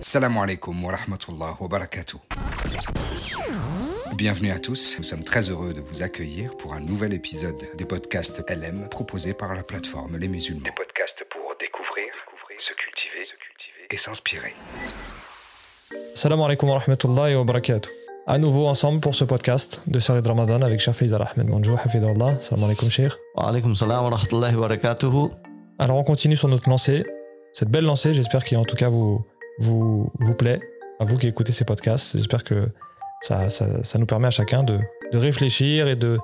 Salam 0.00 0.36
alaikum 0.38 0.84
wa 0.84 0.92
rahmatullah 0.92 1.56
wa 1.60 1.68
barakatuh. 1.68 2.18
Bienvenue 4.16 4.52
à 4.52 4.58
tous, 4.58 4.96
nous 4.98 5.04
sommes 5.04 5.24
très 5.24 5.50
heureux 5.50 5.72
de 5.74 5.80
vous 5.80 6.02
accueillir 6.02 6.56
pour 6.56 6.72
un 6.74 6.80
nouvel 6.80 7.12
épisode 7.12 7.56
des 7.76 7.84
podcasts 7.84 8.44
LM 8.48 8.88
proposés 8.88 9.34
par 9.34 9.54
la 9.54 9.62
plateforme 9.62 10.16
Les 10.16 10.28
Musulmans. 10.28 10.62
Des 10.62 10.70
podcasts 10.70 11.24
pour 11.30 11.54
découvrir, 11.58 12.06
se 12.58 12.72
cultiver, 12.74 13.24
se 13.24 13.36
cultiver 13.36 13.86
et 13.90 13.96
s'inspirer. 13.96 14.54
Salam 16.14 16.40
alaikum 16.42 16.68
wa 16.70 16.78
rahmatullahi 16.78 17.34
wa 17.34 17.44
barakatuh. 17.44 17.90
À 18.26 18.38
nouveau 18.38 18.66
ensemble 18.68 19.00
pour 19.00 19.14
ce 19.14 19.24
podcast 19.24 19.82
de 19.86 19.98
série 19.98 20.22
de 20.22 20.28
Ramadan 20.28 20.60
avec 20.60 20.80
Cheikh 20.80 20.94
Faisal 20.94 21.22
Ahmed 21.22 21.48
Manjou, 21.48 21.74
Hafidullah. 21.74 22.38
Salam 22.40 22.64
alaikum 22.64 22.88
Cheikh. 22.88 23.12
Wa 23.34 23.48
alaikum 23.48 23.74
salam 23.74 24.04
wa 24.04 24.10
rahmatullahi 24.10 24.54
wa 24.54 24.68
barakatuh. 24.68 25.30
Alors 25.78 25.96
on 25.96 26.04
continue 26.04 26.36
sur 26.36 26.48
notre 26.48 26.68
lancée, 26.68 27.04
cette 27.52 27.70
belle 27.70 27.84
lancée, 27.84 28.14
j'espère 28.14 28.44
qu'en 28.44 28.64
tout 28.64 28.76
cas 28.76 28.88
vous, 28.88 29.24
vous, 29.58 30.10
vous 30.18 30.34
plaît, 30.34 30.60
à 31.00 31.04
vous 31.04 31.16
qui 31.16 31.26
écoutez 31.26 31.52
ces 31.52 31.64
podcasts. 31.64 32.16
J'espère 32.16 32.44
que 32.44 32.68
ça, 33.20 33.48
ça, 33.48 33.82
ça, 33.82 33.98
nous 33.98 34.06
permet 34.06 34.28
à 34.28 34.30
chacun 34.30 34.62
de, 34.62 34.78
de, 35.12 35.18
réfléchir 35.18 35.88
et 35.88 35.96
de 35.96 36.18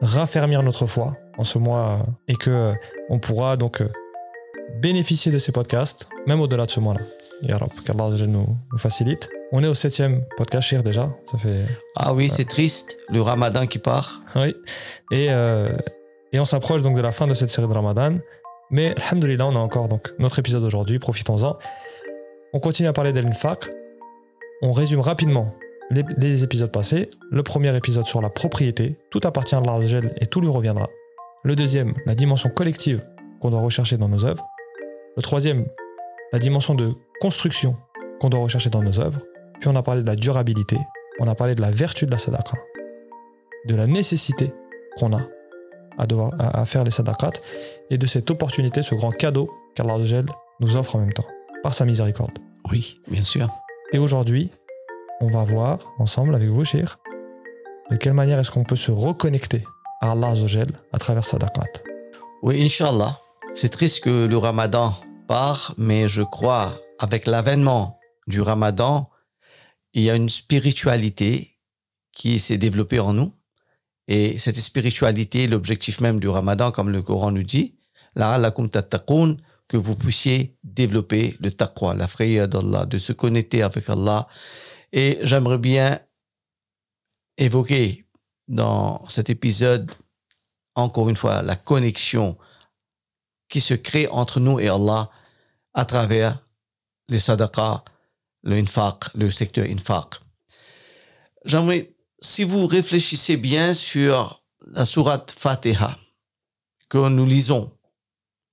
raffermir 0.00 0.62
notre 0.62 0.86
foi 0.86 1.16
en 1.38 1.44
ce 1.44 1.58
mois 1.58 2.04
et 2.28 2.34
que 2.34 2.72
on 3.08 3.18
pourra 3.18 3.56
donc 3.56 3.82
bénéficier 4.80 5.30
de 5.30 5.38
ces 5.38 5.52
podcasts, 5.52 6.08
même 6.26 6.40
au-delà 6.40 6.66
de 6.66 6.70
ce 6.70 6.80
mois-là. 6.80 7.00
Ya 7.42 7.58
Rab, 7.58 7.70
qu'Allah 7.84 8.10
nous, 8.26 8.46
nous 8.72 8.78
facilite. 8.78 9.28
On 9.52 9.62
est 9.62 9.66
au 9.66 9.74
septième 9.74 10.24
podcast, 10.36 10.68
Shir, 10.68 10.82
déjà. 10.82 11.10
Ça 11.24 11.38
fait, 11.38 11.66
ah 11.96 12.14
oui, 12.14 12.30
c'est 12.30 12.48
triste, 12.48 12.96
le 13.10 13.20
ramadan 13.20 13.66
qui 13.66 13.78
part. 13.78 14.22
Oui. 14.34 14.54
Et, 15.10 15.28
euh, 15.30 15.76
et 16.32 16.40
on 16.40 16.44
s'approche 16.44 16.82
donc 16.82 16.96
de 16.96 17.02
la 17.02 17.12
fin 17.12 17.26
de 17.26 17.34
cette 17.34 17.50
série 17.50 17.68
de 17.68 17.72
ramadan. 17.72 18.18
Mais, 18.70 18.94
alhamdoulilah, 19.00 19.46
on 19.46 19.54
a 19.54 19.58
encore 19.58 19.88
donc 19.88 20.12
notre 20.18 20.38
épisode 20.38 20.64
aujourd'hui, 20.64 20.98
profitons-en. 20.98 21.58
On 22.56 22.60
continue 22.60 22.88
à 22.88 22.92
parler 22.92 23.12
d'Al-Infaq. 23.12 23.68
On 24.62 24.70
résume 24.70 25.00
rapidement 25.00 25.52
les, 25.90 26.44
épisodes 26.44 26.70
passés. 26.70 27.10
Le 27.32 27.42
premier 27.42 27.76
épisode 27.76 28.06
sur 28.06 28.22
la 28.22 28.30
propriété, 28.30 28.96
tout 29.10 29.20
appartient 29.24 29.56
à 29.56 29.60
l'Argel 29.60 30.14
et 30.20 30.26
tout 30.26 30.40
lui 30.40 30.48
reviendra. 30.48 30.88
Le 31.42 31.56
deuxième, 31.56 31.94
la 32.06 32.14
dimension 32.14 32.50
collective 32.50 33.02
qu'on 33.40 33.50
doit 33.50 33.60
rechercher 33.60 33.96
dans 33.96 34.08
nos 34.08 34.24
œuvres. 34.24 34.46
Le 35.16 35.22
troisième, 35.22 35.66
la 36.32 36.38
dimension 36.38 36.76
de 36.76 36.92
construction 37.20 37.76
qu'on 38.20 38.28
doit 38.28 38.38
rechercher 38.38 38.70
dans 38.70 38.84
nos 38.84 39.00
œuvres. 39.00 39.20
Puis 39.58 39.68
on 39.68 39.74
a 39.74 39.82
parlé 39.82 40.02
de 40.02 40.06
la 40.06 40.14
durabilité, 40.14 40.78
on 41.18 41.26
a 41.26 41.34
parlé 41.34 41.56
de 41.56 41.60
la 41.60 41.72
vertu 41.72 42.06
de 42.06 42.12
la 42.12 42.18
sadaqa, 42.18 42.56
de 43.66 43.74
la 43.74 43.88
nécessité 43.88 44.52
qu'on 44.96 45.12
a 45.12 45.22
à, 45.98 46.66
faire 46.66 46.84
les 46.84 46.92
sadaqat 46.92 47.32
et 47.90 47.98
de 47.98 48.06
cette 48.06 48.30
opportunité, 48.30 48.82
ce 48.82 48.94
grand 48.94 49.10
cadeau 49.10 49.50
qu'Allah 49.74 49.96
nous 50.60 50.76
offre 50.76 50.94
en 50.94 51.00
même 51.00 51.12
temps, 51.12 51.26
par 51.64 51.72
sa 51.72 51.86
miséricorde. 51.86 52.38
Oui, 52.70 53.00
bien 53.08 53.22
sûr. 53.22 53.48
Et 53.92 53.98
aujourd'hui, 53.98 54.50
on 55.22 55.28
va 55.28 55.44
voir 55.44 55.94
ensemble 55.98 56.34
avec 56.34 56.50
vous, 56.50 56.62
Shir, 56.62 56.98
de 57.90 57.96
quelle 57.96 58.12
manière 58.12 58.38
est-ce 58.38 58.50
qu'on 58.50 58.64
peut 58.64 58.76
se 58.76 58.90
reconnecter 58.90 59.64
à 60.02 60.12
Allah 60.12 60.34
à 60.92 60.98
travers 60.98 61.24
sadaqat. 61.24 61.72
Oui, 62.42 62.62
Inch'Allah. 62.62 63.18
C'est 63.54 63.70
triste 63.70 64.04
que 64.04 64.26
le 64.26 64.36
ramadan 64.36 64.92
part, 65.26 65.74
mais 65.78 66.06
je 66.06 66.22
crois 66.22 66.78
avec 66.98 67.24
l'avènement 67.24 67.98
du 68.26 68.42
ramadan, 68.42 69.08
il 69.94 70.02
y 70.02 70.10
a 70.10 70.16
une 70.16 70.28
spiritualité 70.28 71.56
qui 72.12 72.40
s'est 72.40 72.58
développée 72.58 73.00
en 73.00 73.14
nous. 73.14 73.32
Et 74.06 74.36
cette 74.36 74.58
spiritualité, 74.58 75.46
l'objectif 75.46 76.02
même 76.02 76.20
du 76.20 76.28
ramadan, 76.28 76.72
comme 76.72 76.90
le 76.90 77.00
Coran 77.00 77.30
nous 77.30 77.42
dit, 77.42 77.78
que 79.68 79.76
vous 79.76 79.96
puissiez 79.96 80.56
développer 80.62 81.36
le 81.40 81.50
taqwa, 81.50 81.94
la 81.94 82.06
frayeur 82.06 82.48
d'Allah, 82.48 82.86
de 82.86 82.98
se 82.98 83.12
connecter 83.12 83.62
avec 83.62 83.88
Allah. 83.88 84.28
Et 84.92 85.18
j'aimerais 85.22 85.58
bien 85.58 86.00
évoquer 87.36 88.06
dans 88.46 89.06
cet 89.08 89.30
épisode, 89.30 89.90
encore 90.74 91.08
une 91.08 91.16
fois, 91.16 91.42
la 91.42 91.56
connexion 91.56 92.36
qui 93.48 93.60
se 93.60 93.74
crée 93.74 94.08
entre 94.08 94.40
nous 94.40 94.60
et 94.60 94.68
Allah 94.68 95.10
à 95.72 95.84
travers 95.84 96.44
les 97.08 97.18
sadaqas, 97.18 97.84
le 98.42 98.56
infaq, 98.56 99.14
le 99.14 99.30
secteur 99.30 99.66
infaq. 99.66 100.20
J'aimerais, 101.44 101.94
si 102.20 102.44
vous 102.44 102.66
réfléchissez 102.66 103.36
bien 103.36 103.74
sur 103.74 104.42
la 104.66 104.84
sourate 104.84 105.30
Fatiha 105.30 105.98
que 106.88 107.08
nous 107.08 107.26
lisons 107.26 107.76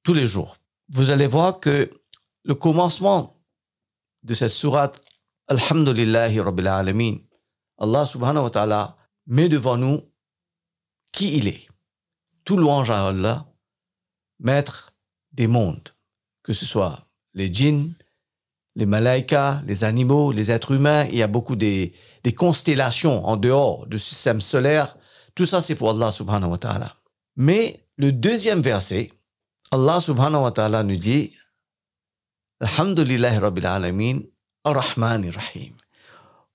tous 0.04 0.14
les 0.14 0.28
jours, 0.28 0.58
vous 0.92 1.10
allez 1.10 1.28
voir 1.28 1.60
que 1.60 1.92
le 2.44 2.56
commencement 2.56 3.42
de 4.24 4.34
cette 4.34 4.50
sourate, 4.50 5.02
Alhamdulillahi 5.48 6.40
Rabbil 6.40 6.68
Alamin, 6.68 7.16
Allah 7.78 8.06
subhanahu 8.06 8.44
wa 8.44 8.50
ta'ala 8.50 8.98
met 9.28 9.50
devant 9.50 9.78
nous 9.78 10.02
qui 11.12 11.38
il 11.38 11.48
est. 11.48 11.68
Tout 12.44 12.58
louange 12.58 12.90
à 12.90 13.08
Allah, 13.08 13.48
maître 14.40 14.94
des 15.32 15.48
mondes, 15.48 15.90
que 16.44 16.54
ce 16.54 16.66
soit 16.66 17.08
les 17.34 17.52
djinns, 17.54 17.94
les 18.76 18.86
malaïkas, 18.86 19.62
les 19.66 19.84
animaux, 19.84 20.32
les 20.32 20.52
êtres 20.52 20.72
humains, 20.72 21.06
il 21.06 21.16
y 21.16 21.24
a 21.24 21.28
beaucoup 21.28 21.56
des, 21.56 21.94
des 22.24 22.34
constellations 22.34 23.26
en 23.26 23.38
dehors 23.38 23.88
du 23.88 24.00
système 24.00 24.42
solaire. 24.42 24.98
Tout 25.36 25.46
ça, 25.46 25.62
c'est 25.62 25.76
pour 25.76 25.90
Allah 25.92 26.12
subhanahu 26.12 26.52
wa 26.52 26.58
ta'ala. 26.58 26.96
Mais 27.36 27.86
le 27.98 28.12
deuxième 28.12 28.62
verset, 28.62 29.10
Allah 29.74 30.02
subhanahu 30.02 30.44
wa 30.44 30.52
ta'ala 30.52 30.84
nous 30.84 30.98
dit 30.98 31.32
Alhamdulillah 32.60 33.40
rabbil 33.40 33.66
alamin, 33.66 34.20
ar-Rahman 34.66 35.30
rahim. 35.32 35.74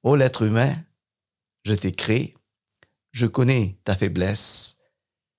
Ô 0.03 0.17
l'être 0.17 0.43
humain, 0.43 0.77
je 1.65 1.73
t'ai 1.73 1.93
créé, 1.93 2.35
je 3.13 3.27
connais 3.27 3.81
ta 3.85 3.97
faiblesse, 3.97 4.77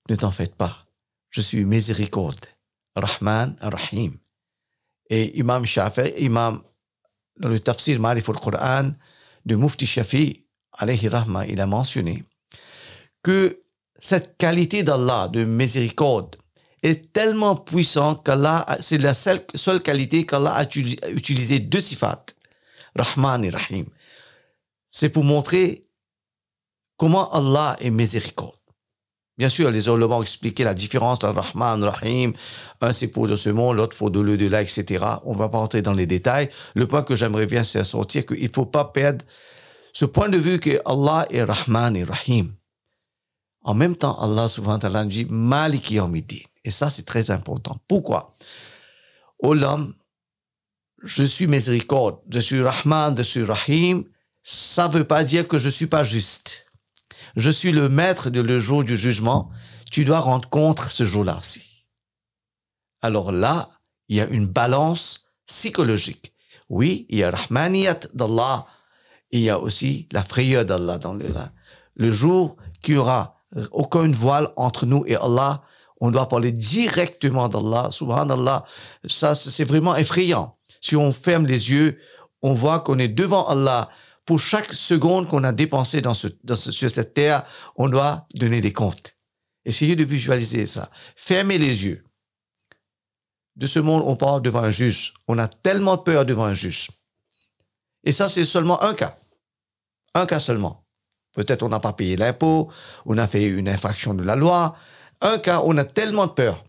ne 0.10 0.16
t'en 0.16 0.32
faites 0.32 0.56
pas, 0.56 0.88
je 1.30 1.40
suis 1.40 1.66
miséricorde, 1.66 2.48
Rahman 2.96 3.56
rahim 3.62 4.18
Et 5.12 5.38
Imam 5.38 5.64
Shafi, 5.64 6.14
Imam, 6.18 6.64
dans 7.40 7.50
le 7.50 7.60
tafsir 7.60 8.00
Marif 8.00 8.28
al-Qur'an 8.28 8.92
de 9.46 9.56
Mufti 9.56 9.86
Shafi, 9.86 10.48
alayhi 10.74 11.10
rahma, 11.10 11.46
il 11.46 11.62
a 11.62 11.68
mentionné 11.68 12.24
que 13.22 13.62
cette 14.00 14.36
qualité 14.38 14.82
d'Allah 14.82 15.28
de 15.28 15.46
miséricorde 15.46 16.38
est 16.84 17.12
tellement 17.12 17.56
puissante 17.56 18.26
qu'Allah, 18.26 18.66
c'est 18.80 18.98
la 18.98 19.14
seule, 19.14 19.82
qualité 19.84 20.26
qu'Allah 20.26 20.54
a 20.54 20.64
utilisé 20.64 21.60
deux 21.60 21.82
sifat, 21.82 22.26
Rahman 22.96 23.44
et 23.44 23.50
Rahim. 23.50 23.86
C'est 24.90 25.10
pour 25.10 25.24
montrer 25.24 25.88
comment 26.98 27.30
Allah 27.32 27.78
est 27.80 27.90
miséricorde. 27.90 28.58
Bien 29.38 29.50
sûr, 29.50 29.70
les 29.70 29.88
ulama 29.88 30.16
ont 30.16 30.22
expliqué 30.24 30.64
la 30.64 30.74
différence 30.74 31.24
entre 31.24 31.30
Rahman, 31.30 31.84
Rahim. 31.84 32.34
Un, 32.82 32.92
c'est 32.92 33.10
pour 33.10 33.28
de 33.28 33.36
ce 33.36 33.50
monde, 33.50 33.78
l'autre 33.78 33.96
pour 33.96 34.10
de 34.10 34.20
l'au-delà, 34.20 34.64
etc. 34.64 35.06
On 35.26 35.36
va 35.36 35.48
pas 35.48 35.60
rentrer 35.60 35.84
dans 35.84 35.94
les 35.94 36.08
détails. 36.08 36.50
Le 36.74 36.88
point 36.88 37.04
que 37.04 37.16
j'aimerais 37.16 37.46
bien, 37.46 37.64
c'est 37.64 37.84
sortir 37.84 38.26
qu'il 38.26 38.50
faut 38.50 38.66
pas 38.66 38.86
perdre 38.86 39.24
ce 39.94 40.06
point 40.06 40.30
de 40.30 40.38
vue 40.38 40.60
que 40.60 40.82
Allah 40.86 41.28
est 41.30 41.44
Rahman 41.44 41.96
et 41.96 42.04
Rahim. 42.04 42.52
En 43.62 43.76
même 43.76 43.96
temps, 43.96 44.18
Allah 44.20 44.48
subhanahu 44.48 44.92
wa 44.92 45.06
dit 45.06 45.28
Maliki. 45.30 46.00
Et 46.68 46.70
ça, 46.70 46.90
c'est 46.90 47.06
très 47.06 47.32
important. 47.32 47.80
Pourquoi? 47.88 48.32
Ô 49.40 49.54
l'homme, 49.54 49.96
je 51.04 51.24
suis 51.24 51.48
miséricorde, 51.48 52.20
je 52.30 52.40
suis 52.40 52.62
Rahman, 52.62 53.16
je 53.18 53.24
suis 53.24 53.44
Rahim. 53.44 54.04
Ça 54.44 54.88
veut 54.88 55.08
pas 55.08 55.24
dire 55.24 55.48
que 55.48 55.58
je 55.58 55.70
suis 55.70 55.88
pas 55.88 56.04
juste 56.04 56.68
je 57.38 57.52
suis 57.52 57.72
le 57.72 57.88
maître 57.88 58.30
de 58.32 58.42
le 58.42 58.60
jour 58.60 58.84
du 58.84 58.98
jugement, 58.98 59.50
tu 59.92 60.04
dois 60.06 60.20
rendre 60.20 60.50
compte 60.50 60.80
ce 60.80 61.06
jour-là 61.06 61.38
aussi. 61.38 61.86
Alors 63.02 63.32
là, 63.32 63.70
il 64.10 64.18
y 64.18 64.22
a 64.22 64.26
une 64.26 64.48
balance 64.48 65.28
psychologique. 65.46 66.34
Oui, 66.68 67.06
il 67.10 67.20
y 67.20 67.24
a 67.24 67.30
Rahmaniyat 67.30 68.00
d'Allah, 68.14 68.66
il 69.32 69.42
y 69.42 69.50
a 69.52 69.60
aussi 69.60 70.08
la 70.12 70.24
frayeur 70.24 70.66
d'Allah 70.66 70.98
dans 70.98 71.14
le, 71.14 71.32
le 71.96 72.12
jour 72.12 72.58
qu'il 72.84 72.96
y 72.96 72.98
aura 72.98 73.38
aucune 73.72 74.14
voile 74.14 74.50
entre 74.56 74.86
nous 74.86 75.06
et 75.06 75.16
Allah, 75.16 75.62
on 76.00 76.12
doit 76.12 76.28
parler 76.28 76.52
directement 76.52 77.50
d'Allah, 77.50 77.90
subhanallah. 77.92 78.66
Ça, 79.06 79.36
c'est 79.36 79.64
vraiment 79.64 79.96
effrayant. 79.96 80.58
Si 80.82 80.96
on 80.96 81.12
ferme 81.12 81.46
les 81.46 81.72
yeux, 81.72 82.00
on 82.42 82.54
voit 82.54 82.82
qu'on 82.82 83.00
est 83.00 83.08
devant 83.08 83.48
Allah, 83.48 83.90
pour 84.26 84.40
chaque 84.40 84.74
seconde 84.74 85.28
qu'on 85.28 85.44
a 85.44 85.52
dépensé 85.52 86.02
dans 86.02 86.14
sur 86.14 86.92
cette 86.92 87.14
terre, 87.14 87.46
on 87.76 87.90
doit 87.90 88.28
donner 88.36 88.62
des 88.62 88.74
comptes. 88.74 89.16
Essayez 89.66 89.96
de 89.96 90.04
visualiser 90.04 90.66
ça. 90.66 90.90
Fermez 91.16 91.58
les 91.58 91.86
yeux. 91.86 92.04
De 93.56 93.66
ce 93.66 93.80
monde, 93.80 94.04
on 94.06 94.16
parle 94.16 94.42
devant 94.42 94.64
un 94.64 94.70
juge. 94.70 95.14
On 95.28 95.38
a 95.40 95.48
tellement 95.48 95.98
peur 95.98 96.26
devant 96.26 96.46
un 96.46 96.54
juge. 96.54 96.90
Et 98.04 98.12
ça, 98.12 98.30
c'est 98.30 98.46
seulement 98.46 98.82
un 98.84 98.94
cas. 98.94 99.18
Un 100.14 100.26
cas 100.26 100.40
seulement. 100.40 100.86
Peut-être 101.34 101.64
on 101.64 101.70
n'a 101.70 101.80
pas 101.80 101.94
payé 101.94 102.16
l'impôt, 102.18 102.72
on 103.06 103.18
a 103.18 103.28
fait 103.28 103.46
une 103.46 103.70
infraction 103.70 104.14
de 104.14 104.24
la 104.24 104.36
loi. 104.36 104.76
Un 105.22 105.40
cas, 105.40 105.62
on 105.64 105.78
a 105.78 105.84
tellement 105.84 106.28
de 106.28 106.32
peur. 106.32 106.64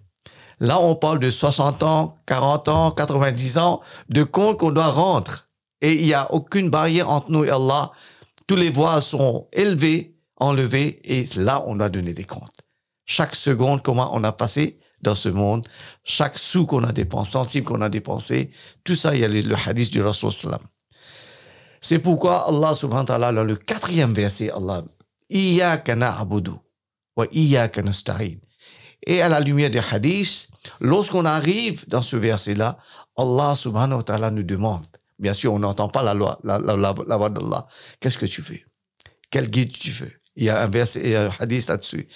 Là, 0.61 0.81
on 0.81 0.97
parle 0.97 1.21
de 1.21 1.31
60 1.31 1.83
ans, 1.83 2.17
40 2.27 2.69
ans, 2.69 2.91
90 2.91 3.59
ans 3.59 3.81
de 4.09 4.25
comptes 4.25 4.59
qu'on 4.59 4.73
doit 4.73 4.89
rendre 4.91 5.47
Et 5.81 5.95
il 5.95 6.07
n'y 6.07 6.15
a 6.15 6.33
aucune 6.33 6.71
barrière 6.71 7.09
entre 7.11 7.31
nous 7.31 7.45
et 7.45 7.51
Allah. 7.51 7.93
Tous 8.47 8.57
les 8.57 8.71
voiles 8.71 9.03
sont 9.03 9.47
élevés, 9.53 10.17
enlevés, 10.37 11.01
et 11.05 11.27
là, 11.37 11.63
on 11.67 11.77
doit 11.77 11.91
donner 11.91 12.15
des 12.15 12.25
comptes. 12.25 12.61
Chaque 13.05 13.37
seconde, 13.37 13.83
comment 13.83 14.11
on 14.15 14.25
a 14.25 14.33
passé 14.33 14.79
dans 15.01 15.15
ce 15.15 15.29
monde, 15.29 15.65
chaque 16.03 16.39
sou 16.39 16.67
qu'on 16.67 16.83
a 16.83 16.93
dépensé, 16.93 17.33
centime 17.33 17.65
qu'on 17.65 17.81
a 17.83 17.89
dépensé, 17.89 18.51
tout 18.83 18.97
ça, 18.97 19.15
il 19.15 19.21
y 19.21 19.25
a 19.25 19.29
le, 19.29 19.55
hadith 19.55 19.93
du 19.93 20.03
Rasul 20.03 20.33
sallam. 20.33 20.61
C'est 21.81 22.01
pourquoi 22.01 22.49
Allah 22.49 22.75
subhanahu 22.75 23.03
wa 23.03 23.19
ta'ala, 23.19 23.45
le 23.45 23.55
quatrième 23.55 24.13
verset, 24.13 24.51
Allah, 24.51 24.83
Iyaka 25.31 25.95
na'budu 25.95 26.51
Et 29.07 29.23
à 29.23 29.29
la 29.29 29.41
lumière 29.41 29.71
des 29.71 29.81
hadiths, 29.91 30.49
lorsqu'on 30.81 31.25
arrive 31.25 31.89
dans 31.89 32.03
ce 32.03 32.17
verset-là, 32.17 32.79
Allah 33.17 33.55
subhanahu 33.55 33.99
wa 33.99 34.03
ta'ala 34.03 34.31
nous 34.31 34.43
demande, 34.43 34.87
bien 35.19 35.33
sûr, 35.33 35.53
on 35.53 35.59
n'entend 35.59 35.89
pas 35.89 36.03
la 36.03 36.15
loi, 36.15 36.39
la, 36.45 36.59
la, 36.59 36.77
la, 36.77 36.95
la 37.07 37.17
voix 37.17 37.31
d'Allah, 37.31 37.67
qu'est-ce 38.01 38.19
que 38.19 38.27
tu 38.27 38.43
fais? 38.43 38.65
Quel 39.31 39.51
guide 39.51 39.73
tu 39.73 39.91
veux? 39.91 40.13
Il 40.37 40.45
y 40.45 40.51
a 40.51 40.63
un 40.63 40.69
verset, 40.69 41.01
il 41.03 41.11
y 41.11 41.17
a 41.17 41.27
un 41.27 41.33
hadith 41.41 41.69
là-dessus. 41.69 42.09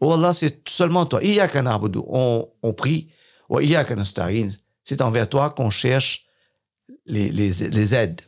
Oh 0.00 0.12
Allah, 0.12 0.34
c'est 0.34 0.68
seulement 0.68 1.06
toi. 1.06 1.20
On, 1.22 2.48
on 2.62 2.72
prie. 2.74 3.10
C'est 4.82 5.00
envers 5.00 5.28
toi 5.28 5.50
qu'on 5.50 5.70
cherche 5.70 6.26
les, 7.06 7.30
les, 7.30 7.50
les 7.50 7.94
aides. 7.94 8.20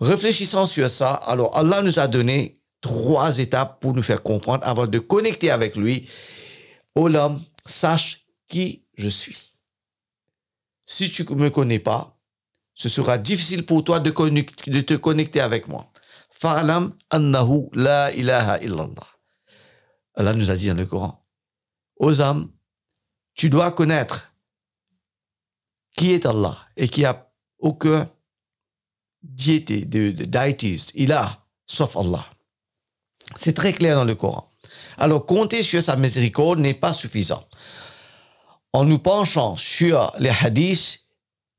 Réfléchissant 0.00 0.66
sur 0.66 0.88
ça, 0.88 1.12
alors 1.14 1.56
Allah 1.56 1.82
nous 1.82 1.98
a 1.98 2.08
donné 2.08 2.60
trois 2.84 3.38
étapes 3.38 3.80
pour 3.80 3.94
nous 3.94 4.02
faire 4.02 4.22
comprendre 4.22 4.62
avant 4.66 4.86
de 4.86 4.98
connecter 4.98 5.50
avec 5.50 5.74
lui. 5.74 6.06
Oh 6.94 7.08
l'homme, 7.08 7.42
sache 7.64 8.26
qui 8.46 8.84
je 8.98 9.08
suis. 9.08 9.54
Si 10.84 11.10
tu 11.10 11.24
ne 11.24 11.34
me 11.34 11.48
connais 11.48 11.78
pas, 11.78 12.20
ce 12.74 12.90
sera 12.90 13.16
difficile 13.16 13.64
pour 13.64 13.84
toi 13.84 14.00
de, 14.00 14.10
te 14.10 14.94
connecter 14.96 15.40
avec 15.40 15.66
moi. 15.66 15.90
Fa'alam 16.28 16.92
annahu 17.08 17.70
la 17.72 18.12
ilaha 18.12 18.58
illallah. 18.62 19.08
Allah 20.14 20.34
nous 20.34 20.50
a 20.50 20.54
dit 20.54 20.68
dans 20.68 20.74
le 20.74 20.84
Coran. 20.84 21.26
Aux 21.96 22.20
hommes, 22.20 22.52
tu 23.32 23.48
dois 23.48 23.72
connaître 23.72 24.30
qui 25.96 26.12
est 26.12 26.26
Allah 26.26 26.58
et 26.76 26.88
qui 26.88 27.06
a 27.06 27.32
aucun 27.58 28.10
diété, 29.22 29.86
de, 29.86 30.10
de 30.10 30.92
il 30.96 31.12
a, 31.12 31.46
sauf 31.66 31.96
Allah. 31.96 32.33
C'est 33.36 33.54
très 33.54 33.72
clair 33.72 33.96
dans 33.96 34.04
le 34.04 34.14
Coran. 34.14 34.50
Alors, 34.98 35.26
compter 35.26 35.62
sur 35.62 35.82
sa 35.82 35.96
miséricorde 35.96 36.58
n'est 36.58 36.74
pas 36.74 36.92
suffisant. 36.92 37.46
En 38.72 38.84
nous 38.84 38.98
penchant 38.98 39.56
sur 39.56 40.12
les 40.18 40.30
hadiths, 40.30 41.04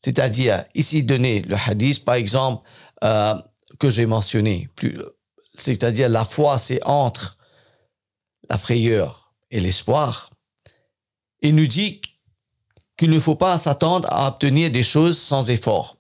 c'est-à-dire 0.04 0.66
ici 0.76 1.04
donner 1.04 1.42
le 1.42 1.56
hadith, 1.56 2.06
par 2.06 2.16
exemple, 2.16 2.68
euh, 3.04 3.36
que 3.80 3.90
j'ai 3.90 4.06
mentionné, 4.06 4.70
c'est-à-dire 5.58 6.10
la 6.10 6.26
foi, 6.26 6.58
c'est 6.58 6.84
entre 6.84 7.38
la 8.50 8.58
frayeur 8.58 9.34
et 9.52 9.60
l'espoir. 9.60 10.30
Il 11.42 11.56
nous 11.56 11.68
dit 11.68 12.02
qu'il 12.98 13.10
ne 13.10 13.20
faut 13.20 13.36
pas 13.36 13.58
s'attendre 13.58 14.08
à 14.12 14.28
obtenir 14.28 14.72
des 14.72 14.84
choses 14.84 15.18
sans 15.18 15.50
effort. 15.50 15.98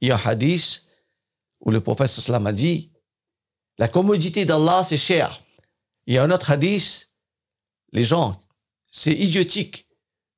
Il 0.00 0.08
y 0.08 0.10
a 0.10 0.16
un 0.16 0.20
hadith 0.24 0.84
où 1.60 1.70
le 1.70 1.80
prophète 1.80 2.10
a 2.28 2.52
dit, 2.52 2.89
la 3.80 3.88
commodité 3.88 4.44
d'Allah, 4.44 4.84
c'est 4.84 4.98
cher. 4.98 5.40
Il 6.06 6.12
y 6.12 6.18
a 6.18 6.22
un 6.22 6.30
autre 6.30 6.50
hadith, 6.50 7.14
les 7.92 8.04
gens, 8.04 8.38
c'est 8.92 9.14
idiotique 9.14 9.88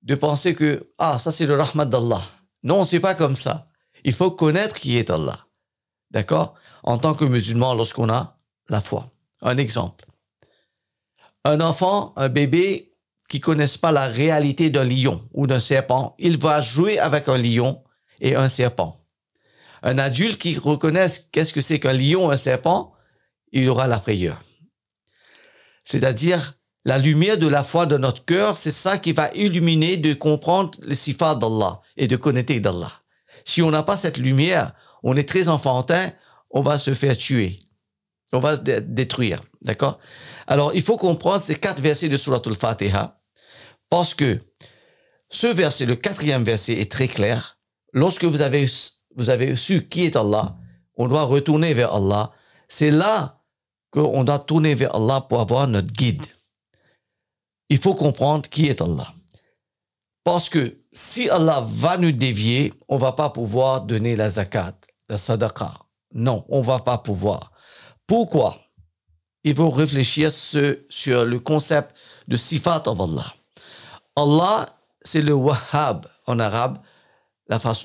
de 0.02 0.14
penser 0.14 0.54
que, 0.54 0.92
ah, 0.98 1.18
ça 1.18 1.32
c'est 1.32 1.46
le 1.46 1.56
rahmat 1.56 1.86
d'Allah. 1.86 2.22
Non, 2.62 2.84
c'est 2.84 3.00
pas 3.00 3.16
comme 3.16 3.34
ça. 3.34 3.68
Il 4.04 4.12
faut 4.12 4.30
connaître 4.30 4.78
qui 4.78 4.96
est 4.96 5.10
Allah. 5.10 5.48
D'accord? 6.12 6.54
En 6.84 6.98
tant 6.98 7.14
que 7.14 7.24
musulman, 7.24 7.74
lorsqu'on 7.74 8.10
a 8.10 8.36
la 8.68 8.80
foi. 8.80 9.10
Un 9.40 9.56
exemple. 9.56 10.06
Un 11.44 11.60
enfant, 11.60 12.12
un 12.14 12.28
bébé 12.28 12.94
qui 13.28 13.40
connaissent 13.40 13.76
pas 13.76 13.90
la 13.90 14.06
réalité 14.06 14.70
d'un 14.70 14.84
lion 14.84 15.28
ou 15.32 15.48
d'un 15.48 15.58
serpent, 15.58 16.14
il 16.20 16.38
va 16.38 16.62
jouer 16.62 17.00
avec 17.00 17.28
un 17.28 17.38
lion 17.38 17.82
et 18.20 18.36
un 18.36 18.48
serpent. 18.48 19.04
Un 19.82 19.98
adulte 19.98 20.40
qui 20.40 20.56
reconnaisse 20.56 21.28
qu'est-ce 21.32 21.52
que 21.52 21.60
c'est 21.60 21.80
qu'un 21.80 21.92
lion, 21.92 22.30
un 22.30 22.36
serpent, 22.36 22.91
il 23.52 23.68
aura 23.68 23.86
la 23.86 24.00
frayeur. 24.00 24.42
C'est-à-dire, 25.84 26.54
la 26.84 26.98
lumière 26.98 27.38
de 27.38 27.46
la 27.46 27.62
foi 27.62 27.86
de 27.86 27.96
notre 27.96 28.24
cœur, 28.24 28.56
c'est 28.56 28.72
ça 28.72 28.98
qui 28.98 29.12
va 29.12 29.30
illuminer 29.34 29.96
de 29.96 30.14
comprendre 30.14 30.72
les 30.82 30.94
sifat 30.94 31.36
d'Allah 31.36 31.80
et 31.96 32.08
de 32.08 32.16
connecter 32.16 32.60
d'Allah. 32.60 32.92
Si 33.44 33.62
on 33.62 33.70
n'a 33.70 33.82
pas 33.82 33.96
cette 33.96 34.18
lumière, 34.18 34.74
on 35.02 35.16
est 35.16 35.28
très 35.28 35.48
enfantin, 35.48 36.10
on 36.50 36.62
va 36.62 36.78
se 36.78 36.94
faire 36.94 37.16
tuer. 37.16 37.58
On 38.32 38.40
va 38.40 38.56
se 38.56 38.60
détruire. 38.60 39.42
D'accord? 39.60 39.98
Alors, 40.46 40.74
il 40.74 40.82
faut 40.82 40.96
comprendre 40.96 41.40
ces 41.40 41.54
quatre 41.54 41.80
versets 41.80 42.08
de 42.08 42.16
Surah 42.16 42.42
Al-Fatiha 42.44 43.20
parce 43.90 44.14
que 44.14 44.40
ce 45.28 45.46
verset, 45.46 45.86
le 45.86 45.96
quatrième 45.96 46.44
verset, 46.44 46.74
est 46.74 46.90
très 46.90 47.08
clair. 47.08 47.58
Lorsque 47.92 48.24
vous 48.24 48.42
avez, 48.42 48.66
vous 49.16 49.30
avez 49.30 49.54
su 49.56 49.86
qui 49.86 50.04
est 50.04 50.16
Allah, 50.16 50.56
on 50.96 51.08
doit 51.08 51.22
retourner 51.22 51.74
vers 51.74 51.94
Allah. 51.94 52.32
C'est 52.68 52.90
là 52.90 53.41
qu'on 53.92 54.24
doit 54.24 54.40
tourner 54.40 54.74
vers 54.74 54.94
Allah 54.96 55.20
pour 55.20 55.40
avoir 55.40 55.68
notre 55.68 55.92
guide. 55.92 56.26
Il 57.68 57.78
faut 57.78 57.94
comprendre 57.94 58.48
qui 58.48 58.66
est 58.66 58.80
Allah. 58.80 59.14
Parce 60.24 60.48
que 60.48 60.78
si 60.92 61.28
Allah 61.30 61.64
va 61.66 61.96
nous 61.98 62.12
dévier, 62.12 62.72
on 62.88 62.96
va 62.96 63.12
pas 63.12 63.30
pouvoir 63.30 63.82
donner 63.82 64.16
la 64.16 64.30
zakat, 64.30 64.74
la 65.08 65.18
sadaqa. 65.18 65.74
Non, 66.14 66.44
on 66.48 66.62
va 66.62 66.80
pas 66.80 66.98
pouvoir. 66.98 67.52
Pourquoi? 68.06 68.58
Il 69.44 69.54
faut 69.54 69.70
réfléchir 69.70 70.30
sur 70.30 71.24
le 71.24 71.38
concept 71.38 71.94
de 72.28 72.36
sifat 72.36 72.82
of 72.86 73.00
Allah. 73.00 73.34
Allah, 74.16 74.66
c'est 75.02 75.22
le 75.22 75.34
wahhab 75.34 76.06
en 76.26 76.38
arabe, 76.38 76.78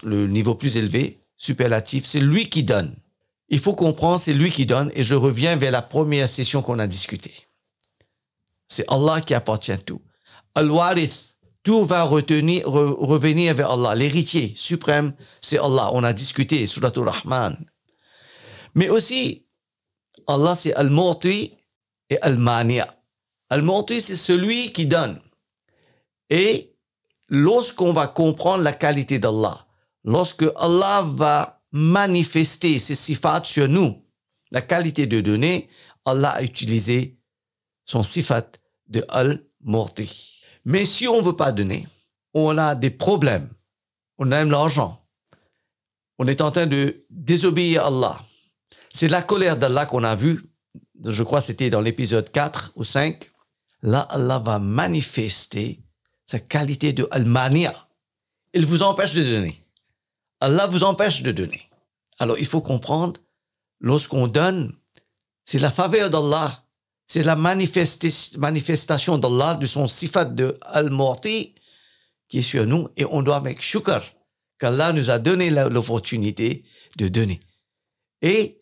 le 0.03 0.27
niveau 0.27 0.55
plus 0.55 0.77
élevé, 0.77 1.25
superlatif, 1.37 2.05
c'est 2.05 2.19
lui 2.19 2.49
qui 2.49 2.63
donne. 2.63 2.95
Il 3.49 3.59
faut 3.59 3.75
comprendre, 3.75 4.19
c'est 4.19 4.33
lui 4.33 4.51
qui 4.51 4.65
donne, 4.65 4.91
et 4.93 5.03
je 5.03 5.15
reviens 5.15 5.55
vers 5.55 5.71
la 5.71 5.81
première 5.81 6.27
session 6.27 6.61
qu'on 6.61 6.79
a 6.79 6.87
discutée. 6.87 7.35
C'est 8.67 8.85
Allah 8.89 9.21
qui 9.21 9.33
appartient 9.33 9.77
tout. 9.85 10.01
Al-Warith, 10.55 11.35
tout 11.63 11.85
va 11.85 12.03
retenir, 12.03 12.67
revenir 12.67 13.53
vers 13.53 13.71
Allah. 13.71 13.95
L'héritier 13.95 14.53
suprême, 14.55 15.13
c'est 15.41 15.59
Allah. 15.59 15.89
On 15.93 16.03
a 16.03 16.13
discuté 16.13 16.67
sur 16.67 16.81
la 16.81 16.89
Rahman. 16.89 17.57
Mais 18.75 18.89
aussi, 18.89 19.45
Allah, 20.27 20.55
c'est 20.55 20.73
Al-Mu'ti 20.73 21.57
et 22.09 22.21
Al-Mania. 22.21 22.93
Al-Mu'ti, 23.49 24.01
c'est 24.01 24.15
celui 24.15 24.73
qui 24.73 24.85
donne. 24.85 25.21
Et 26.29 26.75
lorsqu'on 27.29 27.93
va 27.93 28.07
comprendre 28.07 28.63
la 28.63 28.73
qualité 28.73 29.19
d'Allah, 29.19 29.67
lorsque 30.03 30.45
Allah 30.55 31.05
va 31.05 31.56
manifester 31.77 32.79
ses 32.79 32.95
sifat 32.95 33.43
sur 33.43 33.67
nous, 33.67 34.03
la 34.49 34.63
qualité 34.63 35.05
de 35.05 35.21
donner, 35.21 35.69
Allah 36.05 36.31
a 36.31 36.41
utilisé 36.41 37.19
son 37.83 38.01
sifat 38.01 38.51
de 38.87 39.05
Al-Mu'ti. 39.09 40.41
Mais 40.65 40.87
si 40.87 41.07
on 41.07 41.17
ne 41.17 41.21
veut 41.21 41.35
pas 41.35 41.51
donner, 41.51 41.87
on 42.33 42.57
a 42.57 42.73
des 42.73 42.89
problèmes, 42.89 43.49
on 44.17 44.31
aime 44.31 44.49
l'argent, 44.49 45.05
on 46.17 46.25
est 46.25 46.41
en 46.41 46.49
train 46.49 46.65
de 46.65 47.05
désobéir 47.11 47.83
à 47.83 47.87
Allah. 47.87 48.21
C'est 48.91 49.07
la 49.07 49.21
colère 49.21 49.55
d'Allah 49.55 49.85
qu'on 49.85 50.03
a 50.03 50.15
vue, 50.15 50.43
je 51.05 51.23
crois 51.23 51.41
c'était 51.41 51.69
dans 51.69 51.81
l'épisode 51.81 52.31
4 52.31 52.71
ou 52.75 52.83
5. 52.83 53.29
Là, 53.83 53.99
Allah 54.09 54.39
va 54.39 54.57
manifester 54.57 55.79
sa 56.25 56.39
qualité 56.39 56.91
de 56.91 57.07
Almania. 57.11 57.87
Il 58.53 58.65
vous 58.65 58.81
empêche 58.81 59.13
de 59.13 59.21
donner. 59.23 59.61
Allah 60.39 60.65
vous 60.65 60.83
empêche 60.83 61.21
de 61.21 61.31
donner. 61.31 61.66
Alors, 62.19 62.37
il 62.39 62.45
faut 62.45 62.61
comprendre, 62.61 63.19
lorsqu'on 63.79 64.27
donne, 64.27 64.73
c'est 65.43 65.59
la 65.59 65.71
faveur 65.71 66.09
d'Allah 66.09 66.67
c'est 67.07 67.23
la 67.23 67.37
manifestation 67.37 69.17
d'Allah, 69.17 69.55
de 69.55 69.65
son 69.65 69.87
sifat 69.87 70.25
de 70.25 70.59
Al-Mu'ti 70.61 71.55
qui 72.27 72.39
est 72.39 72.41
sur 72.41 72.65
nous 72.65 72.89
et 72.97 73.05
on 73.05 73.21
doit 73.23 73.39
mettre 73.39 73.61
shukr 73.61 74.01
qu'Allah 74.59 74.91
nous 74.91 75.09
a 75.09 75.17
donné 75.17 75.49
l'opportunité 75.49 76.65
de 76.97 77.07
donner. 77.07 77.39
Et 78.21 78.59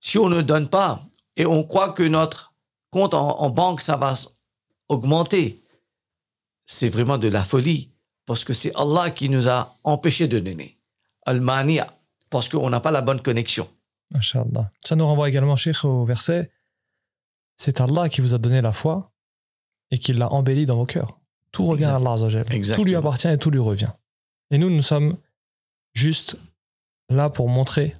si 0.00 0.16
on 0.16 0.30
ne 0.30 0.40
donne 0.40 0.70
pas 0.70 1.04
et 1.36 1.44
on 1.44 1.64
croit 1.64 1.92
que 1.92 2.02
notre 2.02 2.54
compte 2.90 3.12
en, 3.12 3.50
banque, 3.50 3.82
ça 3.82 3.96
va 3.96 4.14
augmenter, 4.88 5.62
c'est 6.64 6.88
vraiment 6.88 7.18
de 7.18 7.28
la 7.28 7.44
folie 7.44 7.92
parce 8.24 8.42
que 8.42 8.54
c'est 8.54 8.74
Allah 8.74 9.10
qui 9.10 9.28
nous 9.28 9.48
a 9.48 9.76
empêché 9.84 10.28
de 10.28 10.38
donner. 10.38 10.78
Al-Mania, 11.26 11.92
parce 12.30 12.48
qu'on 12.48 12.70
n'a 12.70 12.80
pas 12.80 12.90
la 12.90 13.02
bonne 13.02 13.20
connexion. 13.20 13.68
Ça 14.84 14.96
nous 14.96 15.06
renvoie 15.06 15.28
également, 15.28 15.56
Cheikh, 15.56 15.84
au 15.84 16.04
verset 16.04 16.50
c'est 17.56 17.80
Allah 17.80 18.08
qui 18.08 18.20
vous 18.20 18.34
a 18.34 18.38
donné 18.38 18.60
la 18.60 18.72
foi 18.72 19.12
et 19.90 19.98
qui 19.98 20.12
l'a 20.12 20.30
embellie 20.30 20.66
dans 20.66 20.76
vos 20.76 20.86
cœurs. 20.86 21.18
Tout 21.52 21.64
revient 21.64 21.84
à 21.84 21.96
Allah 21.96 22.16
Tout 22.74 22.84
lui 22.84 22.94
appartient 22.94 23.28
et 23.28 23.38
tout 23.38 23.50
lui 23.50 23.58
revient. 23.58 23.90
Et 24.50 24.58
nous, 24.58 24.68
nous 24.68 24.82
sommes 24.82 25.16
juste 25.94 26.38
là 27.08 27.30
pour 27.30 27.48
montrer 27.48 27.96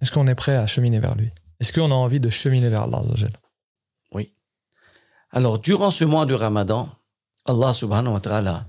Est-ce 0.00 0.10
qu'on 0.10 0.26
est 0.26 0.34
prêt 0.34 0.56
à 0.56 0.66
cheminer 0.66 0.98
vers 0.98 1.14
lui 1.14 1.30
Est-ce 1.60 1.72
qu'on 1.72 1.92
a 1.92 1.94
envie 1.94 2.18
de 2.18 2.28
cheminer 2.28 2.68
vers 2.68 2.82
Allah 2.82 3.02
Oui. 4.12 4.34
Alors, 5.30 5.60
durant 5.60 5.92
ce 5.92 6.04
mois 6.04 6.26
de 6.26 6.34
Ramadan, 6.34 6.90
Allah 7.44 7.72
subhanahu 7.72 8.14
wa 8.14 8.20
ta'ala, 8.20 8.66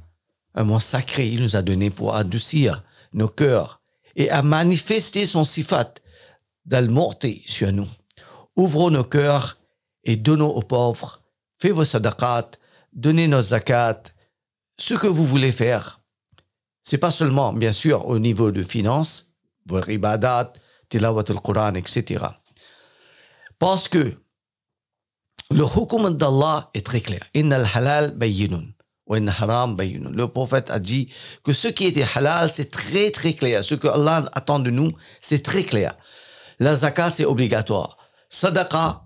un 0.53 0.63
mois 0.63 0.79
sacré, 0.79 1.27
il 1.27 1.41
nous 1.41 1.55
a 1.55 1.63
donné 1.63 1.89
pour 1.89 2.15
adoucir 2.15 2.83
nos 3.13 3.27
cœurs 3.27 3.81
et 4.15 4.29
à 4.29 4.41
manifester 4.41 5.25
son 5.25 5.43
sifat 5.43 5.95
d'al-morti 6.65 7.43
sur 7.47 7.71
nous. 7.71 7.89
Ouvrons 8.55 8.91
nos 8.91 9.03
cœurs 9.03 9.57
et 10.03 10.15
donnons 10.15 10.49
aux 10.49 10.61
pauvres. 10.61 11.21
Faites 11.59 11.71
vos 11.71 11.85
sadaqat, 11.85 12.51
donnez 12.93 13.27
nos 13.27 13.41
zakat, 13.41 14.03
ce 14.77 14.93
que 14.95 15.07
vous 15.07 15.25
voulez 15.25 15.51
faire. 15.51 16.01
C'est 16.83 16.97
pas 16.97 17.11
seulement, 17.11 17.53
bien 17.53 17.71
sûr, 17.71 18.05
au 18.07 18.19
niveau 18.19 18.51
de 18.51 18.63
finances, 18.63 19.33
vos 19.65 19.83
ibadat, 19.87 20.53
tilawat 20.89 21.23
al-Quran, 21.29 21.75
etc. 21.75 22.25
Parce 23.57 23.87
que 23.87 24.17
le 25.49 25.63
hukum 25.63 26.09
d'Allah 26.17 26.69
est 26.73 26.85
très 26.85 27.01
clair. 27.01 27.23
Inna 27.33 27.55
al-halal 27.55 28.11
bayyinun. 28.11 28.73
Le 29.09 30.25
prophète 30.25 30.69
a 30.71 30.79
dit 30.79 31.09
que 31.43 31.51
ce 31.51 31.67
qui 31.67 31.85
était 31.85 32.05
halal, 32.15 32.49
c'est 32.49 32.71
très 32.71 33.11
très 33.11 33.33
clair. 33.33 33.63
Ce 33.63 33.75
que 33.75 33.87
Allah 33.87 34.29
attend 34.33 34.59
de 34.59 34.69
nous, 34.69 34.91
c'est 35.21 35.43
très 35.43 35.63
clair. 35.63 35.97
La 36.59 36.75
zakat, 36.75 37.11
c'est 37.11 37.25
obligatoire. 37.25 37.97
Sadaqa, 38.29 39.05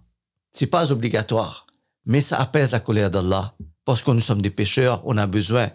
c'est 0.54 0.68
pas 0.68 0.92
obligatoire. 0.92 1.66
Mais 2.06 2.22
ça 2.22 2.40
apaise 2.40 2.72
la 2.72 2.80
colère 2.80 3.10
d'Allah. 3.10 3.56
Parce 3.86 4.04
que 4.04 4.12
nous 4.12 4.22
sommes 4.22 4.42
des 4.42 4.52
pécheurs, 4.52 5.02
on 5.06 5.18
a 5.18 5.28
besoin 5.28 5.72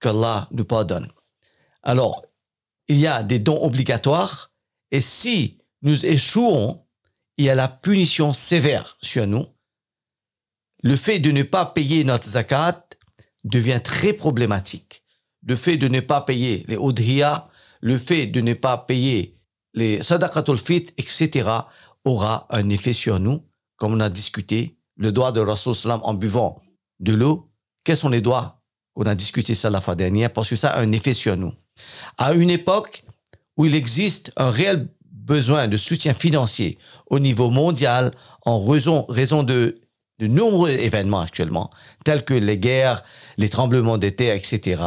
qu'Allah 0.00 0.48
nous 0.50 0.64
pardonne. 0.64 1.08
Alors, 1.82 2.24
il 2.88 2.98
y 2.98 3.06
a 3.06 3.22
des 3.22 3.38
dons 3.38 3.62
obligatoires. 3.62 4.50
Et 4.90 5.00
si 5.00 5.58
nous 5.82 6.04
échouons, 6.04 6.84
il 7.36 7.44
y 7.44 7.50
a 7.50 7.54
la 7.54 7.68
punition 7.68 8.32
sévère 8.32 8.98
sur 9.00 9.26
nous. 9.26 9.46
Le 10.82 10.96
fait 10.96 11.20
de 11.20 11.30
ne 11.30 11.42
pas 11.42 11.66
payer 11.66 12.04
notre 12.04 12.26
zakat 12.26 12.89
devient 13.44 13.80
très 13.82 14.12
problématique. 14.12 15.02
Le 15.46 15.56
fait 15.56 15.76
de 15.76 15.88
ne 15.88 16.00
pas 16.00 16.20
payer 16.20 16.64
les 16.68 16.76
udhiyah, 16.76 17.48
le 17.80 17.98
fait 17.98 18.26
de 18.26 18.40
ne 18.40 18.54
pas 18.54 18.76
payer 18.76 19.38
les 19.74 20.02
sadaqatul 20.02 20.58
fit, 20.58 20.86
etc., 20.98 21.48
aura 22.04 22.46
un 22.50 22.68
effet 22.70 22.92
sur 22.92 23.20
nous, 23.20 23.42
comme 23.76 23.94
on 23.94 24.00
a 24.00 24.10
discuté, 24.10 24.76
le 24.96 25.12
doigt 25.12 25.32
de 25.32 25.40
Rasul 25.40 25.74
en 25.90 26.14
buvant 26.14 26.60
de 26.98 27.14
l'eau. 27.14 27.50
Quels 27.84 27.96
sont 27.96 28.08
les 28.08 28.20
doigts 28.20 28.62
On 28.96 29.04
a 29.04 29.14
discuté 29.14 29.54
ça 29.54 29.70
la 29.70 29.80
fois 29.80 29.94
dernière, 29.94 30.32
parce 30.32 30.50
que 30.50 30.56
ça 30.56 30.70
a 30.70 30.80
un 30.80 30.92
effet 30.92 31.14
sur 31.14 31.36
nous. 31.36 31.52
À 32.18 32.32
une 32.32 32.50
époque 32.50 33.04
où 33.56 33.64
il 33.64 33.74
existe 33.74 34.32
un 34.36 34.50
réel 34.50 34.88
besoin 35.10 35.68
de 35.68 35.76
soutien 35.76 36.12
financier 36.12 36.78
au 37.06 37.18
niveau 37.18 37.50
mondial 37.50 38.10
en 38.44 38.62
raison, 38.62 39.06
raison 39.08 39.42
de, 39.42 39.79
de 40.20 40.26
nombreux 40.26 40.70
événements 40.70 41.20
actuellement, 41.20 41.70
tels 42.04 42.24
que 42.24 42.34
les 42.34 42.58
guerres, 42.58 43.02
les 43.38 43.48
tremblements 43.48 43.98
de 43.98 44.10
terre, 44.10 44.36
etc., 44.36 44.82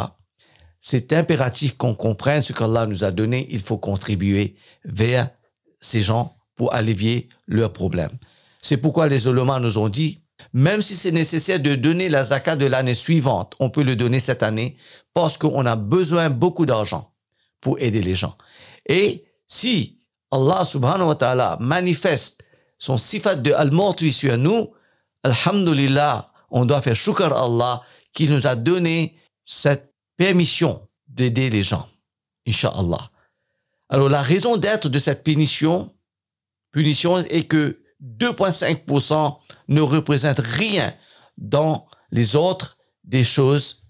c'est 0.79 1.13
impératif 1.13 1.77
qu'on 1.77 1.95
comprenne 1.95 2.43
ce 2.43 2.51
qu'Allah 2.53 2.85
nous 2.85 3.03
a 3.03 3.11
donné. 3.11 3.47
Il 3.49 3.61
faut 3.61 3.77
contribuer 3.77 4.55
vers 4.83 5.29
ces 5.79 6.01
gens 6.01 6.35
pour 6.55 6.73
allévier 6.73 7.29
leurs 7.47 7.71
problèmes. 7.71 8.11
C'est 8.61 8.77
pourquoi 8.77 9.07
les 9.07 9.27
ulémas 9.27 9.59
nous 9.59 9.77
ont 9.77 9.87
dit, 9.87 10.21
même 10.51 10.81
si 10.81 10.95
c'est 10.95 11.11
nécessaire 11.11 11.59
de 11.59 11.75
donner 11.75 12.09
la 12.09 12.25
zakat 12.25 12.57
de 12.57 12.65
l'année 12.65 12.93
suivante, 12.93 13.55
on 13.59 13.69
peut 13.69 13.83
le 13.83 13.95
donner 13.95 14.19
cette 14.19 14.43
année 14.43 14.75
parce 15.13 15.37
qu'on 15.37 15.65
a 15.65 15.75
besoin 15.77 16.29
beaucoup 16.29 16.65
d'argent 16.65 17.13
pour 17.61 17.79
aider 17.79 18.01
les 18.01 18.15
gens. 18.15 18.37
Et 18.87 19.23
si 19.47 19.99
Allah 20.31 20.65
subhanahu 20.65 21.07
wa 21.07 21.15
ta'ala 21.15 21.57
manifeste 21.61 22.43
son 22.77 22.97
sifat 22.97 23.35
de 23.35 23.53
al-mortui 23.53 24.11
sur 24.11 24.37
nous, 24.37 24.73
alhamdulillah, 25.23 26.31
on 26.51 26.65
doit 26.65 26.81
faire 26.81 26.95
shukr 26.95 27.33
Allah 27.33 27.81
qui 28.13 28.29
nous 28.29 28.45
a 28.45 28.55
donné 28.55 29.17
cette 29.43 29.93
permission 30.17 30.87
d'aider 31.07 31.49
les 31.49 31.63
gens. 31.63 31.87
Inch'Allah. 32.47 33.09
Alors, 33.89 34.09
la 34.09 34.21
raison 34.21 34.57
d'être 34.57 34.89
de 34.89 34.99
cette 34.99 35.23
punition, 35.23 35.93
punition 36.71 37.19
est 37.19 37.47
que 37.47 37.79
2,5% 38.03 39.37
ne 39.69 39.81
représente 39.81 40.39
rien 40.39 40.93
dans 41.37 41.87
les 42.11 42.35
autres 42.35 42.77
des 43.03 43.23
choses. 43.23 43.87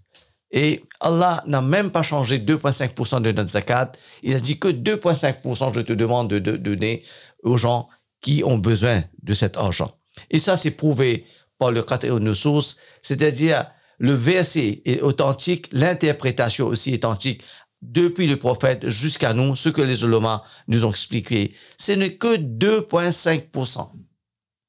Et 0.51 0.83
Allah 0.99 1.43
n'a 1.47 1.61
même 1.61 1.91
pas 1.91 2.03
changé 2.03 2.37
2,5% 2.39 3.21
de 3.21 3.31
notre 3.31 3.49
zakat. 3.49 3.91
Il 4.21 4.35
a 4.35 4.39
dit 4.39 4.59
que 4.59 4.67
2,5% 4.67 5.73
je 5.73 5.81
te 5.81 5.93
demande 5.93 6.29
de, 6.29 6.57
donner 6.57 7.03
aux 7.41 7.57
gens 7.57 7.89
qui 8.21 8.43
ont 8.43 8.57
besoin 8.57 9.03
de 9.21 9.33
cet 9.33 9.57
argent. 9.57 9.91
Et 10.29 10.39
ça, 10.39 10.57
c'est 10.57 10.71
prouvé 10.71 11.25
par 11.59 11.71
le 11.71 12.33
sources, 12.33 12.77
c'est-à-dire 13.01 13.65
le 13.99 14.13
verset 14.13 14.81
est 14.85 15.01
authentique, 15.01 15.69
l'interprétation 15.71 16.67
aussi 16.67 16.93
est 16.93 17.05
authentique 17.05 17.41
depuis 17.81 18.27
le 18.27 18.37
prophète 18.37 18.89
jusqu'à 18.89 19.33
nous, 19.33 19.55
ce 19.55 19.69
que 19.69 19.81
les 19.81 20.03
ulémas 20.03 20.43
nous 20.67 20.85
ont 20.85 20.89
expliqué. 20.89 21.53
Ce 21.77 21.91
n'est 21.91 22.15
que 22.15 22.37
2,5%. 22.37 23.91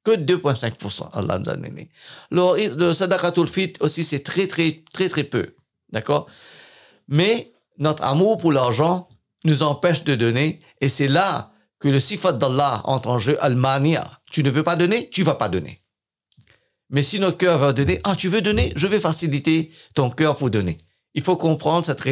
Que 0.05 0.11
2,5%, 0.11 1.11
Allah 1.13 1.39
nous 1.39 1.51
a 1.51 1.57
donné. 1.57 1.89
Le, 2.31 2.77
le 2.77 2.93
sadaqatul 2.93 3.49
fit 3.49 3.73
aussi, 3.81 4.05
c'est 4.05 4.23
très, 4.23 4.47
très, 4.47 4.83
très, 4.93 5.09
très 5.09 5.25
peu. 5.25 5.55
D'accord? 5.91 6.27
Mais 7.09 7.53
notre 7.79 8.03
amour 8.03 8.39
pour 8.39 8.53
l'argent 8.53 9.09
nous 9.45 9.63
empêche 9.63 10.05
de 10.05 10.15
donner 10.15 10.61
et 10.81 10.89
c'est 10.89 11.09
là 11.09 11.54
que 11.85 11.91
le 11.91 12.01
sifat 12.01 12.33
d'Allah 12.33 12.81
entre 12.85 13.11
en 13.11 13.19
jeu, 13.19 13.37
al-mania. 13.45 14.03
Tu 14.31 14.43
ne 14.43 14.49
veux 14.49 14.63
pas 14.63 14.75
donner, 14.75 15.11
tu 15.11 15.23
vas 15.23 15.35
pas 15.35 15.51
donner. 15.51 15.83
Mais 16.89 17.03
si 17.03 17.21
notre 17.21 17.37
cœur 17.37 17.59
va 17.59 17.75
donner, 17.75 18.01
ah, 18.05 18.17
tu 18.17 18.29
veux 18.29 18.41
donner, 18.41 18.73
je 18.75 18.87
vais 18.87 18.99
faciliter 18.99 19.71
ton 19.95 20.09
cœur 20.09 20.37
pour 20.37 20.49
donner. 20.49 20.79
Il 21.13 21.23
faut 21.23 21.37
comprendre 21.37 21.85
cette 21.85 22.03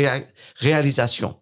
réalisation. 0.60 1.40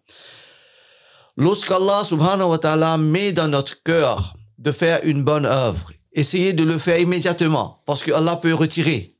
Lorsqu'Allah 1.35 2.05
subhanahu 2.05 2.47
wa 2.51 2.57
ta'ala 2.57 2.97
met 2.97 3.33
dans 3.33 3.49
notre 3.49 3.83
cœur 3.83 4.37
de 4.59 4.71
faire 4.71 5.01
une 5.03 5.25
bonne 5.25 5.45
œuvre, 5.45 5.91
essayez 6.13 6.53
de 6.53 6.63
le 6.63 6.77
faire 6.77 6.99
immédiatement, 6.99 7.83
parce 7.85 8.01
que 8.01 8.13
Allah 8.13 8.37
peut 8.37 8.53
retirer. 8.53 9.17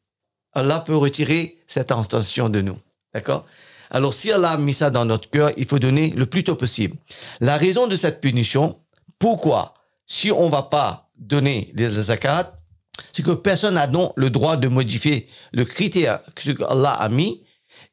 Allah 0.54 0.80
peut 0.80 0.96
retirer 0.96 1.58
cette 1.68 1.92
intention 1.92 2.48
de 2.48 2.62
nous. 2.62 2.78
D'accord? 3.14 3.46
Alors, 3.90 4.14
si 4.14 4.32
Allah 4.32 4.52
a 4.52 4.58
mis 4.58 4.74
ça 4.74 4.90
dans 4.90 5.04
notre 5.04 5.30
cœur, 5.30 5.52
il 5.58 5.66
faut 5.66 5.80
donner 5.80 6.12
le 6.12 6.28
plus 6.28 6.46
tôt 6.46 6.56
possible. 6.56 6.96
La 7.42 7.58
raison 7.58 7.88
de 7.88 7.98
cette 7.98 8.22
punition, 8.22 8.78
pourquoi? 9.22 9.76
Si 10.08 10.32
on 10.32 10.50
va 10.50 10.64
pas 10.64 11.12
donner 11.16 11.72
des 11.76 11.90
zakat, 11.92 12.60
c'est 13.14 13.24
que 13.24 13.32
personne 13.32 13.76
n'a 13.76 13.86
donc 13.86 14.14
le 14.16 14.32
droit 14.32 14.58
de 14.58 14.68
modifier 14.68 15.30
le 15.54 15.64
critère 15.64 16.22
que 16.36 16.64
Allah 16.64 16.94
a 16.94 17.08
mis. 17.08 17.46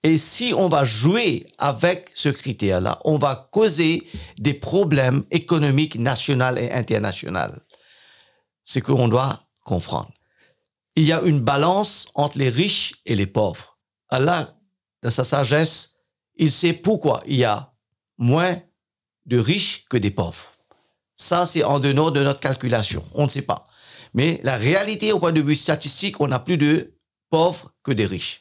Et 0.03 0.17
si 0.17 0.55
on 0.57 0.69
va 0.69 0.85
jouer 0.85 1.47
avec 1.59 2.11
ce 2.15 2.31
critère-là, 2.31 2.99
on 3.05 3.19
va 3.19 3.49
causer 3.53 4.05
des 4.39 4.55
problèmes 4.55 5.25
économiques 5.31 5.99
nationaux 5.99 6.57
et 6.57 6.73
internationaux. 6.73 7.55
C'est 8.65 8.81
qu'on 8.81 9.09
doit 9.09 9.49
comprendre. 9.65 10.11
Il 10.97 11.05
y 11.05 11.13
a 11.13 11.21
une 11.21 11.41
balance 11.41 12.09
entre 12.15 12.39
les 12.39 12.49
riches 12.49 12.95
et 13.05 13.15
les 13.15 13.27
pauvres. 13.27 13.79
Allah, 14.09 14.57
dans 15.03 15.11
sa 15.11 15.25
sagesse, 15.25 15.99
il 16.37 16.51
sait 16.51 16.73
pourquoi 16.73 17.21
il 17.27 17.37
y 17.37 17.45
a 17.45 17.75
moins 18.17 18.57
de 19.27 19.39
riches 19.39 19.85
que 19.91 19.99
des 19.99 20.11
pauvres. 20.11 20.58
Ça, 21.19 21.47
c'est 21.47 21.65
en 21.65 21.81
dehors 21.81 22.13
de 22.13 22.23
notre 22.23 22.41
calculation. 22.41 23.05
On 23.15 23.25
ne 23.25 23.29
sait 23.29 23.43
pas. 23.43 23.65
Mais 24.15 24.41
la 24.45 24.57
réalité, 24.57 25.13
au 25.13 25.19
point 25.19 25.33
de 25.33 25.41
vue 25.41 25.57
statistique, 25.57 26.21
on 26.21 26.31
a 26.31 26.39
plus 26.39 26.57
de 26.57 26.95
pauvres 27.29 27.73
que 27.83 27.93
de 27.93 28.05
riches. 28.05 28.41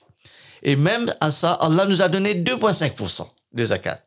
Et 0.63 0.75
même 0.75 1.13
à 1.19 1.31
ça, 1.31 1.53
Allah 1.53 1.86
nous 1.86 2.01
a 2.01 2.07
donné 2.07 2.36
2,5% 2.36 3.27
de 3.53 3.65
zakat. 3.65 4.03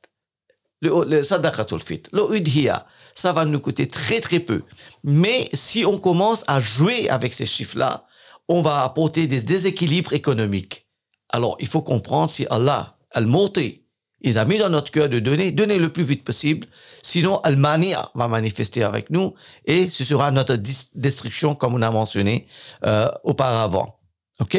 Le, 0.80 1.04
le 1.04 1.22
sadaqatul 1.22 1.82
fit, 1.82 2.04
le 2.12 2.34
udhiya, 2.34 2.86
ça 3.14 3.32
va 3.32 3.44
nous 3.44 3.60
coûter 3.60 3.86
très 3.86 4.20
très 4.20 4.40
peu. 4.40 4.62
Mais 5.04 5.50
si 5.52 5.84
on 5.84 5.98
commence 5.98 6.44
à 6.46 6.58
jouer 6.58 7.10
avec 7.10 7.34
ces 7.34 7.44
chiffres-là, 7.44 8.06
on 8.48 8.62
va 8.62 8.82
apporter 8.82 9.26
des 9.26 9.42
déséquilibres 9.42 10.14
économiques. 10.14 10.86
Alors, 11.28 11.56
il 11.60 11.66
faut 11.66 11.82
comprendre 11.82 12.30
si 12.30 12.46
Allah, 12.50 12.96
al-Murti, 13.12 13.79
il 14.20 14.38
a 14.38 14.44
mis 14.44 14.58
dans 14.58 14.68
notre 14.68 14.90
cœur 14.90 15.08
de 15.08 15.18
donner, 15.18 15.52
donner 15.52 15.78
le 15.78 15.90
plus 15.90 16.02
vite 16.02 16.24
possible. 16.24 16.66
Sinon, 17.02 17.40
Almania 17.40 18.10
va 18.14 18.28
manifester 18.28 18.82
avec 18.82 19.10
nous 19.10 19.34
et 19.64 19.88
ce 19.88 20.04
sera 20.04 20.30
notre 20.30 20.56
destruction, 20.56 21.54
comme 21.54 21.74
on 21.74 21.82
a 21.82 21.90
mentionné 21.90 22.46
euh, 22.84 23.08
auparavant. 23.24 23.98
OK? 24.40 24.58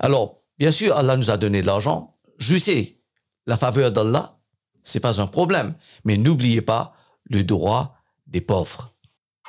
Alors, 0.00 0.42
bien 0.58 0.70
sûr, 0.70 0.96
Allah 0.96 1.16
nous 1.16 1.30
a 1.30 1.36
donné 1.36 1.62
de 1.62 1.66
l'argent. 1.66 2.16
Je 2.38 2.56
sais, 2.56 2.98
la 3.46 3.56
faveur 3.56 3.92
d'Allah, 3.92 4.38
c'est 4.82 5.00
pas 5.00 5.20
un 5.20 5.26
problème. 5.26 5.74
Mais 6.04 6.16
n'oubliez 6.16 6.62
pas 6.62 6.94
le 7.24 7.44
droit 7.44 7.96
des 8.26 8.40
pauvres. 8.40 8.94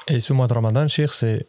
Et 0.08 0.20
ce 0.20 0.34
mois 0.34 0.48
de 0.48 0.54
Ramadan, 0.54 0.88
Shir, 0.88 1.14
c'est 1.14 1.48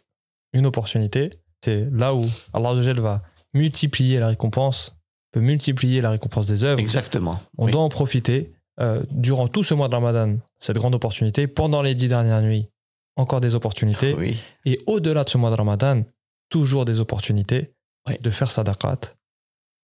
une 0.53 0.65
opportunité. 0.65 1.41
C'est 1.61 1.89
là 1.91 2.13
où 2.13 2.25
Allah 2.53 2.73
va 2.73 3.21
multiplier 3.53 4.19
la 4.19 4.27
récompense 4.27 4.98
peut 5.31 5.39
multiplier 5.39 6.01
la 6.01 6.11
récompense 6.11 6.47
des 6.47 6.63
œuvres. 6.63 6.79
Exactement. 6.79 7.39
On 7.57 7.67
doit 7.67 7.81
en 7.81 7.89
profiter 7.89 8.51
euh, 8.79 9.03
durant 9.11 9.47
tout 9.47 9.63
ce 9.63 9.73
mois 9.73 9.87
de 9.87 9.95
Ramadan, 9.95 10.37
cette 10.59 10.77
grande 10.77 10.95
opportunité, 10.95 11.47
pendant 11.47 11.81
les 11.81 11.95
dix 11.95 12.07
dernières 12.07 12.41
nuits, 12.41 12.67
encore 13.15 13.41
des 13.41 13.55
opportunités. 13.55 14.13
Oui. 14.13 14.41
Et 14.65 14.79
au-delà 14.87 15.23
de 15.23 15.29
ce 15.29 15.37
mois 15.37 15.51
de 15.51 15.55
Ramadan, 15.55 16.03
toujours 16.49 16.85
des 16.85 16.99
opportunités 16.99 17.73
Oui. 18.07 18.17
de 18.19 18.29
faire 18.29 18.49
sadaqat. 18.49 18.99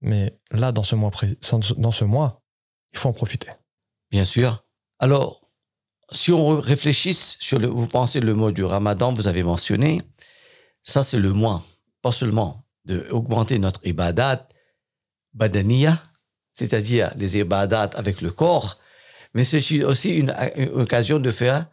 Mais 0.02 0.34
là, 0.52 0.72
dans 0.72 0.84
ce 0.84 0.96
mois, 0.96 1.12
dans 1.78 1.92
ce 1.92 2.06
mois, 2.06 2.42
il 2.94 3.00
faut 3.00 3.10
en 3.10 3.14
profiter. 3.14 3.50
Bien 4.12 4.26
sûr. 4.26 4.64
Alors, 5.00 5.42
si 6.12 6.32
on 6.32 6.60
réfléchisse 6.60 7.38
sur 7.40 7.60
le, 7.60 7.68
vous 7.68 7.88
pensez 7.88 8.20
le 8.20 8.34
mot 8.34 8.52
du 8.52 8.64
Ramadan, 8.64 9.14
vous 9.14 9.28
avez 9.28 9.44
mentionné, 9.44 10.02
ça 10.84 11.04
c'est 11.04 11.20
le 11.20 11.34
mois, 11.34 11.64
pas 12.02 12.12
seulement 12.12 12.64
de 12.86 13.08
augmenter 13.10 13.58
notre 13.60 13.86
ibadat 13.86 14.48
badaniya, 15.36 16.02
c'est-à-dire 16.54 17.12
les 17.16 17.38
ibadat 17.38 17.92
avec 17.96 18.22
le 18.22 18.32
corps, 18.32 18.78
mais 19.34 19.44
c'est 19.44 19.84
aussi 19.84 20.16
une, 20.16 20.34
occasion 20.74 21.20
de 21.20 21.32
faire 21.32 21.68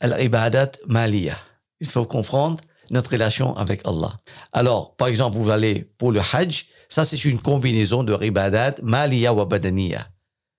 l'ibadat 0.00 0.72
maliya. 0.86 1.36
Il 1.80 1.88
faut 1.88 2.06
comprendre 2.06 2.58
notre 2.90 3.10
relation 3.10 3.56
avec 3.56 3.82
Allah. 3.84 4.16
Alors, 4.52 4.94
par 4.96 5.08
exemple, 5.08 5.36
vous 5.36 5.50
allez 5.50 5.90
pour 5.98 6.12
le 6.12 6.20
hajj, 6.20 6.66
ça 6.88 7.04
c'est 7.04 7.24
une 7.24 7.40
combinaison 7.40 8.04
de 8.04 8.16
ibadat 8.24 8.76
maliya 8.82 9.34
wa 9.34 9.44
badaniya 9.44 10.08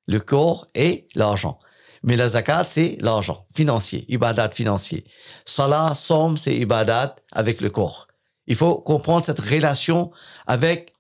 le 0.08 0.20
corps 0.20 0.68
et 0.76 1.08
l'argent. 1.16 1.60
Mais 2.04 2.16
la 2.16 2.28
zakat, 2.28 2.66
c'est 2.66 2.98
l'argent 3.02 3.48
financier, 3.56 4.06
ibadat 4.10 4.50
financier. 4.52 5.06
Salah, 5.46 5.94
somme, 5.96 6.38
c'est 6.38 6.56
ibadat 6.56 7.16
avec 7.32 7.62
le 7.62 7.70
corps. 7.70 8.08
Il 8.48 8.56
faut 8.56 8.76
comprendre 8.76 9.26
cette 9.26 9.40
relation 9.40 10.12
avec 10.46 10.94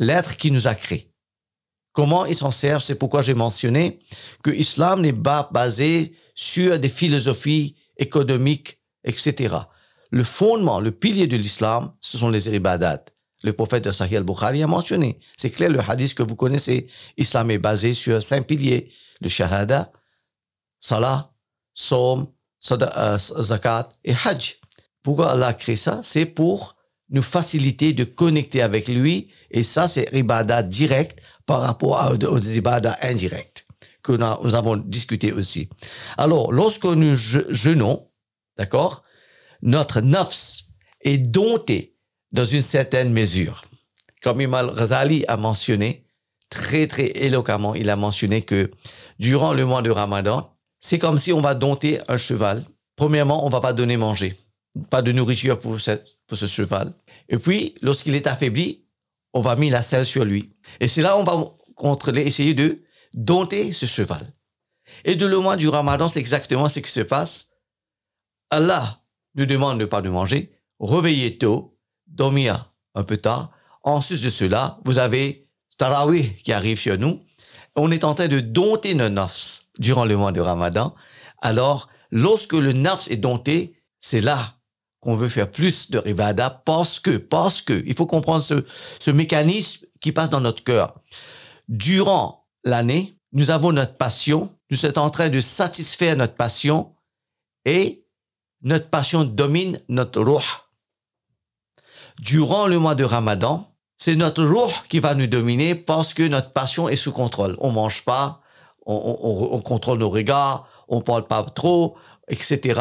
l'être 0.00 0.36
qui 0.36 0.50
nous 0.50 0.66
a 0.66 0.74
créés. 0.74 1.12
Comment 1.92 2.24
il 2.26 2.34
s'en 2.34 2.50
sert, 2.50 2.80
c'est 2.80 2.96
pourquoi 2.96 3.22
j'ai 3.22 3.34
mentionné 3.34 4.00
que 4.42 4.50
l'islam 4.50 5.02
n'est 5.02 5.12
pas 5.12 5.48
basé 5.52 6.16
sur 6.34 6.78
des 6.78 6.88
philosophies 6.88 7.76
économiques, 7.96 8.80
etc. 9.04 9.54
Le 10.10 10.24
fondement, 10.24 10.80
le 10.80 10.90
pilier 10.90 11.26
de 11.26 11.36
l'islam, 11.36 11.92
ce 12.00 12.18
sont 12.18 12.30
les 12.30 12.48
ibadats. 12.48 13.04
Le 13.42 13.52
prophète 13.52 13.90
Sahih 13.90 14.16
al-Bukhari 14.16 14.62
a 14.62 14.66
mentionné. 14.66 15.18
C'est 15.36 15.50
clair, 15.50 15.70
le 15.70 15.80
hadith 15.80 16.14
que 16.14 16.22
vous 16.22 16.36
connaissez, 16.36 16.88
l'islam 17.16 17.50
est 17.50 17.58
basé 17.58 17.94
sur 17.94 18.22
cinq 18.22 18.46
piliers. 18.46 18.92
Le 19.20 19.28
shahada, 19.28 19.92
salah, 20.78 21.32
som, 21.74 22.32
euh, 22.70 23.18
zakat 23.18 23.88
et 24.04 24.14
hajj. 24.14 24.56
Pourquoi 25.02 25.32
Allah 25.32 25.48
a 25.48 25.54
créé 25.54 25.76
ça? 25.76 26.00
C'est 26.02 26.26
pour 26.26 26.76
nous 27.10 27.22
faciliter 27.22 27.92
de 27.92 28.04
connecter 28.04 28.62
avec 28.62 28.88
lui. 28.88 29.28
Et 29.50 29.62
ça, 29.62 29.88
c'est 29.88 30.08
ibadat 30.12 30.62
direct 30.62 31.18
par 31.46 31.60
rapport 31.60 31.98
à- 31.98 32.12
aux 32.12 32.38
ibadats 32.38 32.98
indirects 33.02 33.66
que 34.02 34.12
nous 34.12 34.54
avons 34.54 34.76
discuté 34.76 35.32
aussi. 35.32 35.68
Alors, 36.16 36.52
lorsque 36.52 36.84
nous 36.84 37.14
je- 37.14 37.52
jeûnons, 37.52 38.08
d'accord, 38.56 39.02
notre 39.62 40.00
nafs 40.00 40.64
est 41.02 41.18
dompté 41.18 41.96
dans 42.32 42.44
une 42.44 42.62
certaine 42.62 43.12
mesure. 43.12 43.62
Comme 44.22 44.40
Imam 44.40 44.74
Ghazali 44.74 45.24
a 45.28 45.36
mentionné, 45.36 46.06
très 46.48 46.86
très 46.86 47.10
éloquemment, 47.14 47.74
il 47.74 47.90
a 47.90 47.96
mentionné 47.96 48.42
que 48.42 48.70
durant 49.18 49.52
le 49.52 49.64
mois 49.64 49.82
de 49.82 49.90
Ramadan, 49.90 50.50
c'est 50.80 50.98
comme 50.98 51.18
si 51.18 51.32
on 51.32 51.40
va 51.40 51.54
dompter 51.54 52.00
un 52.08 52.16
cheval. 52.16 52.64
Premièrement, 52.96 53.46
on 53.46 53.48
va 53.50 53.60
pas 53.60 53.72
donner 53.72 53.96
manger, 53.96 54.38
pas 54.88 55.02
de 55.02 55.12
nourriture 55.12 55.58
pour, 55.58 55.80
ce 55.80 56.46
cheval. 56.46 56.94
Et 57.28 57.38
puis, 57.38 57.74
lorsqu'il 57.82 58.14
est 58.14 58.26
affaibli, 58.26 58.84
on 59.32 59.40
va 59.40 59.56
mettre 59.56 59.72
la 59.72 59.82
selle 59.82 60.06
sur 60.06 60.24
lui. 60.24 60.52
Et 60.80 60.88
c'est 60.88 61.02
là 61.02 61.16
on 61.16 61.24
va 61.24 61.44
contrôler, 61.74 62.22
essayer 62.22 62.54
de 62.54 62.82
dompter 63.14 63.72
ce 63.72 63.86
cheval. 63.86 64.32
Et 65.04 65.16
de 65.16 65.26
le 65.26 65.38
mois 65.38 65.56
du 65.56 65.68
Ramadan, 65.68 66.08
c'est 66.08 66.20
exactement 66.20 66.68
ce 66.68 66.80
qui 66.80 66.90
se 66.90 67.00
passe. 67.00 67.50
Allah 68.50 69.00
nous 69.34 69.46
demande 69.46 69.78
de 69.78 69.84
pas 69.84 70.02
de 70.02 70.08
manger, 70.08 70.52
réveiller 70.80 71.38
tôt, 71.38 71.78
dormir 72.06 72.72
un 72.94 73.04
peu 73.04 73.16
tard. 73.16 73.52
En 73.82 74.00
sus 74.00 74.22
de 74.22 74.30
cela, 74.30 74.78
vous 74.84 74.98
avez 74.98 75.48
Tarawih 75.78 76.34
qui 76.42 76.52
arrive 76.52 76.78
sur 76.78 76.98
nous. 76.98 77.24
On 77.76 77.90
est 77.90 78.04
en 78.04 78.14
train 78.14 78.28
de 78.28 78.40
dompter 78.40 78.94
nos 78.94 79.08
nafs 79.08 79.62
durant 79.78 80.04
le 80.04 80.16
mois 80.16 80.32
de 80.32 80.40
Ramadan. 80.40 80.94
Alors, 81.40 81.88
lorsque 82.10 82.52
le 82.52 82.72
nafs 82.72 83.10
est 83.10 83.16
dompté, 83.16 83.80
c'est 84.00 84.20
là 84.20 84.59
qu'on 85.00 85.14
veut 85.14 85.28
faire 85.28 85.50
plus 85.50 85.90
de 85.90 85.98
ribada 85.98 86.50
parce 86.50 87.00
que, 87.00 87.16
parce 87.16 87.62
que, 87.62 87.82
il 87.86 87.94
faut 87.94 88.06
comprendre 88.06 88.42
ce, 88.42 88.64
ce 88.98 89.10
mécanisme 89.10 89.86
qui 90.00 90.12
passe 90.12 90.30
dans 90.30 90.40
notre 90.40 90.62
cœur. 90.62 90.94
Durant 91.68 92.46
l'année, 92.64 93.16
nous 93.32 93.50
avons 93.50 93.72
notre 93.72 93.96
passion, 93.96 94.54
nous 94.70 94.76
sommes 94.76 94.92
en 94.96 95.10
train 95.10 95.28
de 95.28 95.40
satisfaire 95.40 96.16
notre 96.16 96.34
passion 96.34 96.94
et 97.64 98.04
notre 98.62 98.88
passion 98.88 99.24
domine 99.24 99.80
notre 99.88 100.20
ruh. 100.20 100.44
Durant 102.18 102.66
le 102.66 102.78
mois 102.78 102.94
de 102.94 103.04
Ramadan, 103.04 103.72
c'est 103.96 104.16
notre 104.16 104.44
ruh 104.44 104.72
qui 104.88 104.98
va 105.00 105.14
nous 105.14 105.26
dominer 105.26 105.74
parce 105.74 106.12
que 106.14 106.22
notre 106.26 106.52
passion 106.52 106.88
est 106.88 106.96
sous 106.96 107.12
contrôle. 107.12 107.56
On 107.60 107.70
mange 107.70 108.04
pas, 108.04 108.40
on, 108.86 108.94
on- 109.22 109.54
on 109.56 109.60
contrôle 109.62 109.98
nos 109.98 110.10
regards, 110.10 110.68
on 110.88 111.00
parle 111.00 111.26
pas 111.26 111.42
trop, 111.44 111.96
etc. 112.28 112.80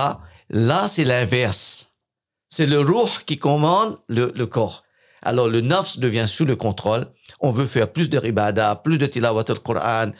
Là, 0.49 0.87
c'est 0.87 1.03
l'inverse. 1.05 1.88
C'est 2.49 2.65
le 2.65 2.79
ruh 2.79 3.09
qui 3.25 3.37
commande 3.37 3.97
le, 4.07 4.31
le 4.35 4.45
corps. 4.47 4.83
Alors, 5.21 5.47
le 5.47 5.61
nafs 5.61 5.99
devient 5.99 6.25
sous 6.27 6.45
le 6.45 6.55
contrôle. 6.55 7.07
On 7.39 7.51
veut 7.51 7.65
faire 7.67 7.91
plus 7.91 8.09
de 8.09 8.17
ribada, 8.17 8.75
plus 8.75 8.97
de 8.97 9.05
tilawat 9.05 9.45
al-Qur'an. 9.49 10.11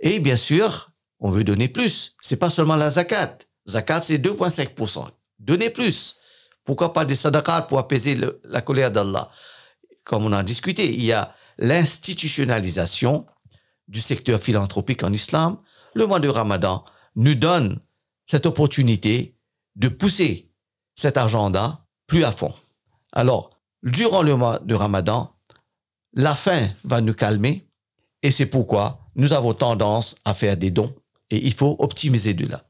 Et 0.00 0.20
bien 0.20 0.36
sûr, 0.36 0.90
on 1.20 1.30
veut 1.30 1.44
donner 1.44 1.68
plus. 1.68 2.14
C'est 2.22 2.36
pas 2.38 2.50
seulement 2.50 2.76
la 2.76 2.90
zakat. 2.90 3.38
Zakat, 3.68 4.02
c'est 4.02 4.18
2,5%. 4.18 5.08
Donner 5.38 5.70
plus. 5.70 6.16
Pourquoi 6.64 6.92
pas 6.92 7.04
des 7.04 7.16
sadaqat 7.16 7.62
pour 7.62 7.78
apaiser 7.78 8.14
le- 8.14 8.40
la 8.44 8.60
colère 8.62 8.90
d'Allah? 8.90 9.30
Comme 10.04 10.24
on 10.24 10.32
a 10.32 10.42
discuté, 10.42 10.92
il 10.92 11.04
y 11.04 11.12
a 11.12 11.34
l'institutionnalisation 11.58 13.26
du 13.88 14.00
secteur 14.00 14.40
philanthropique 14.40 15.02
en 15.02 15.12
islam. 15.12 15.58
Le 15.94 16.06
mois 16.06 16.20
de 16.20 16.28
Ramadan 16.28 16.84
nous 17.16 17.34
donne 17.34 17.80
cette 18.26 18.46
opportunité 18.46 19.36
de 19.76 19.88
pousser 19.88 20.47
cet 20.98 21.16
agenda 21.16 21.84
plus 22.08 22.24
à 22.24 22.32
fond. 22.32 22.52
Alors, 23.12 23.50
durant 23.84 24.22
le 24.22 24.34
mois 24.34 24.58
de 24.58 24.74
Ramadan, 24.74 25.32
la 26.12 26.34
faim 26.34 26.70
va 26.82 27.00
nous 27.00 27.14
calmer 27.14 27.68
et 28.24 28.32
c'est 28.32 28.46
pourquoi 28.46 29.06
nous 29.14 29.32
avons 29.32 29.54
tendance 29.54 30.16
à 30.24 30.34
faire 30.34 30.56
des 30.56 30.72
dons 30.72 30.92
et 31.30 31.36
il 31.46 31.54
faut 31.54 31.76
optimiser 31.78 32.34
de 32.34 32.48
là. 32.48 32.64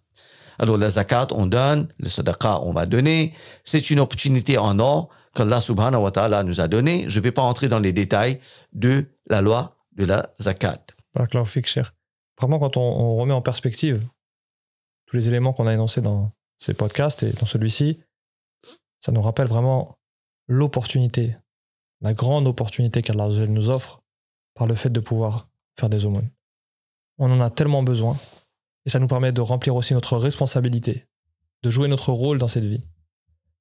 Alors, 0.58 0.76
la 0.76 0.90
zakat, 0.90 1.28
on 1.30 1.46
donne, 1.46 1.88
le 1.98 2.10
sadaqa, 2.10 2.60
on 2.60 2.72
va 2.72 2.84
donner. 2.84 3.32
C'est 3.64 3.90
une 3.90 4.00
opportunité 4.00 4.58
en 4.58 4.78
or 4.78 5.08
qu'Allah 5.34 5.62
subhanahu 5.62 6.02
wa 6.02 6.10
ta'ala 6.10 6.42
nous 6.42 6.60
a 6.60 6.68
donné. 6.68 7.08
Je 7.08 7.20
ne 7.20 7.24
vais 7.24 7.32
pas 7.32 7.42
entrer 7.42 7.68
dans 7.68 7.78
les 7.78 7.94
détails 7.94 8.40
de 8.74 9.06
la 9.30 9.40
loi 9.40 9.76
de 9.96 10.04
la 10.04 10.34
zakat. 10.38 10.84
Vraiment, 12.38 12.58
quand 12.58 12.76
on, 12.76 12.82
on 12.82 13.16
remet 13.16 13.32
en 13.32 13.40
perspective 13.40 14.06
tous 15.06 15.16
les 15.16 15.28
éléments 15.28 15.54
qu'on 15.54 15.66
a 15.66 15.72
énoncés 15.72 16.02
dans 16.02 16.32
ces 16.58 16.74
podcasts 16.74 17.22
et 17.22 17.32
dans 17.32 17.46
celui-ci, 17.46 18.00
ça 19.00 19.12
nous 19.12 19.22
rappelle 19.22 19.48
vraiment 19.48 19.98
l'opportunité, 20.46 21.37
la 22.00 22.14
grande 22.14 22.46
opportunité 22.46 23.02
qu'Allah 23.02 23.28
nous 23.46 23.70
offre 23.70 24.00
par 24.54 24.66
le 24.66 24.74
fait 24.74 24.90
de 24.90 25.00
pouvoir 25.00 25.48
faire 25.78 25.88
des 25.88 26.06
aumônes. 26.06 26.30
On 27.18 27.30
en 27.30 27.40
a 27.40 27.50
tellement 27.50 27.82
besoin 27.82 28.16
et 28.87 28.90
ça 28.90 28.98
nous 28.98 29.08
permet 29.08 29.32
de 29.32 29.40
remplir 29.40 29.76
aussi 29.76 29.94
notre 29.94 30.16
responsabilité, 30.16 31.06
de 31.62 31.70
jouer 31.70 31.88
notre 31.88 32.12
rôle 32.12 32.38
dans 32.38 32.48
cette 32.48 32.64
vie, 32.64 32.84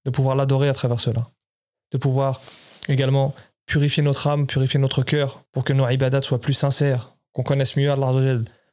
de 0.05 0.11
pouvoir 0.11 0.35
l'adorer 0.35 0.69
à 0.69 0.73
travers 0.73 0.99
cela, 0.99 1.29
de 1.91 1.97
pouvoir 1.97 2.41
également 2.87 3.33
purifier 3.65 4.01
notre 4.01 4.27
âme, 4.27 4.47
purifier 4.47 4.79
notre 4.79 5.03
cœur 5.03 5.43
pour 5.51 5.63
que 5.63 5.73
nos 5.73 5.87
ibadats 5.89 6.21
soient 6.21 6.39
plus 6.39 6.53
sincères, 6.53 7.15
qu'on 7.33 7.43
connaisse 7.43 7.75
mieux 7.75 7.91
Allah. 7.91 8.11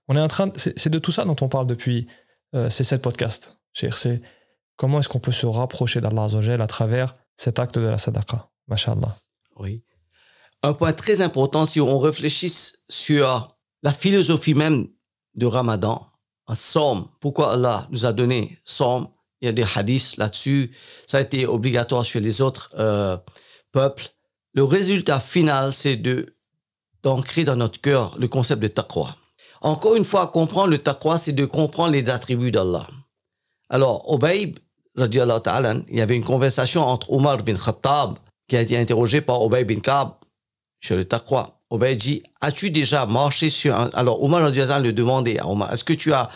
On 0.09 0.16
est 0.16 0.20
en 0.20 0.29
train, 0.29 0.50
c'est 0.57 0.88
de 0.88 0.98
tout 0.98 1.12
ça 1.12 1.24
dont 1.24 1.37
on 1.40 1.48
parle 1.48 1.66
depuis 1.66 2.07
euh, 2.55 2.70
ces 2.70 2.85
sept 2.85 3.03
podcasts. 3.03 3.59
C'est 3.72 4.22
comment 4.76 4.98
est-ce 5.00 5.08
qu'on 5.08 5.20
peut 5.20 5.32
se 5.32 5.46
rapprocher 5.46 6.00
d'Allah 6.00 6.26
à 6.60 6.66
travers 6.66 7.16
cet 7.37 7.58
acte 7.58 7.78
de 7.78 7.87
la 7.87 7.98
sadaqa. 7.98 8.48
Masha'Allah. 8.68 9.16
Oui. 9.56 9.82
Un 10.62 10.72
point 10.72 10.92
très 10.92 11.20
important, 11.20 11.66
si 11.66 11.80
on 11.80 11.98
réfléchit 11.98 12.52
sur 12.88 13.48
la 13.82 13.92
philosophie 13.92 14.54
même 14.54 14.88
de 15.34 15.46
Ramadan, 15.46 16.06
un 16.46 16.54
somme, 16.54 17.08
pourquoi 17.20 17.52
Allah 17.52 17.87
nous 17.90 18.06
a 18.06 18.12
donné 18.12 18.58
somme, 18.64 19.08
il 19.40 19.46
y 19.46 19.48
a 19.48 19.52
des 19.52 19.66
hadiths 19.74 20.16
là-dessus, 20.16 20.74
ça 21.06 21.18
a 21.18 21.20
été 21.20 21.46
obligatoire 21.46 22.04
sur 22.04 22.20
les 22.20 22.40
autres 22.40 22.72
euh, 22.78 23.18
peuples. 23.72 24.08
Le 24.54 24.64
résultat 24.64 25.20
final, 25.20 25.72
c'est 25.72 25.96
de 25.96 26.34
d'ancrer 27.02 27.44
dans 27.44 27.56
notre 27.56 27.78
cœur 27.82 28.16
le 28.18 28.28
concept 28.28 28.62
de 28.62 28.68
taqwa. 28.68 29.16
Encore 29.60 29.94
une 29.96 30.06
fois, 30.06 30.28
comprendre 30.28 30.68
le 30.68 30.78
taqwa, 30.78 31.18
c'est 31.18 31.32
de 31.32 31.44
comprendre 31.44 31.92
les 31.92 32.08
attributs 32.08 32.50
d'Allah. 32.50 32.88
Alors, 33.68 34.06
radiallahu 34.06 34.54
il 34.96 35.96
y 35.96 36.00
avait 36.00 36.14
une 36.14 36.24
conversation 36.24 36.83
entre 36.83 37.12
Omar 37.12 37.42
bin 37.42 37.57
Khattab, 37.57 38.14
qui 38.48 38.57
a 38.57 38.61
été 38.61 38.78
interrogé 38.78 39.20
par 39.20 39.42
Obey 39.42 39.64
bin 39.64 39.80
Ka'b 39.80 40.11
sur 40.80 40.96
le 40.96 41.04
taqwa. 41.04 41.59
Obey 41.70 41.96
dit, 41.96 42.22
as-tu 42.40 42.70
déjà 42.70 43.07
marché 43.07 43.50
sur 43.50 43.74
un... 43.74 43.90
Alors, 43.94 44.22
Omar 44.22 44.42
radiallahu 44.42 44.85
le 44.85 44.92
demandait 44.92 45.38
à 45.40 45.48
Omar, 45.48 45.72
est-ce 45.72 45.83
que 45.83 45.94
tu 45.94 46.12
as 46.12 46.30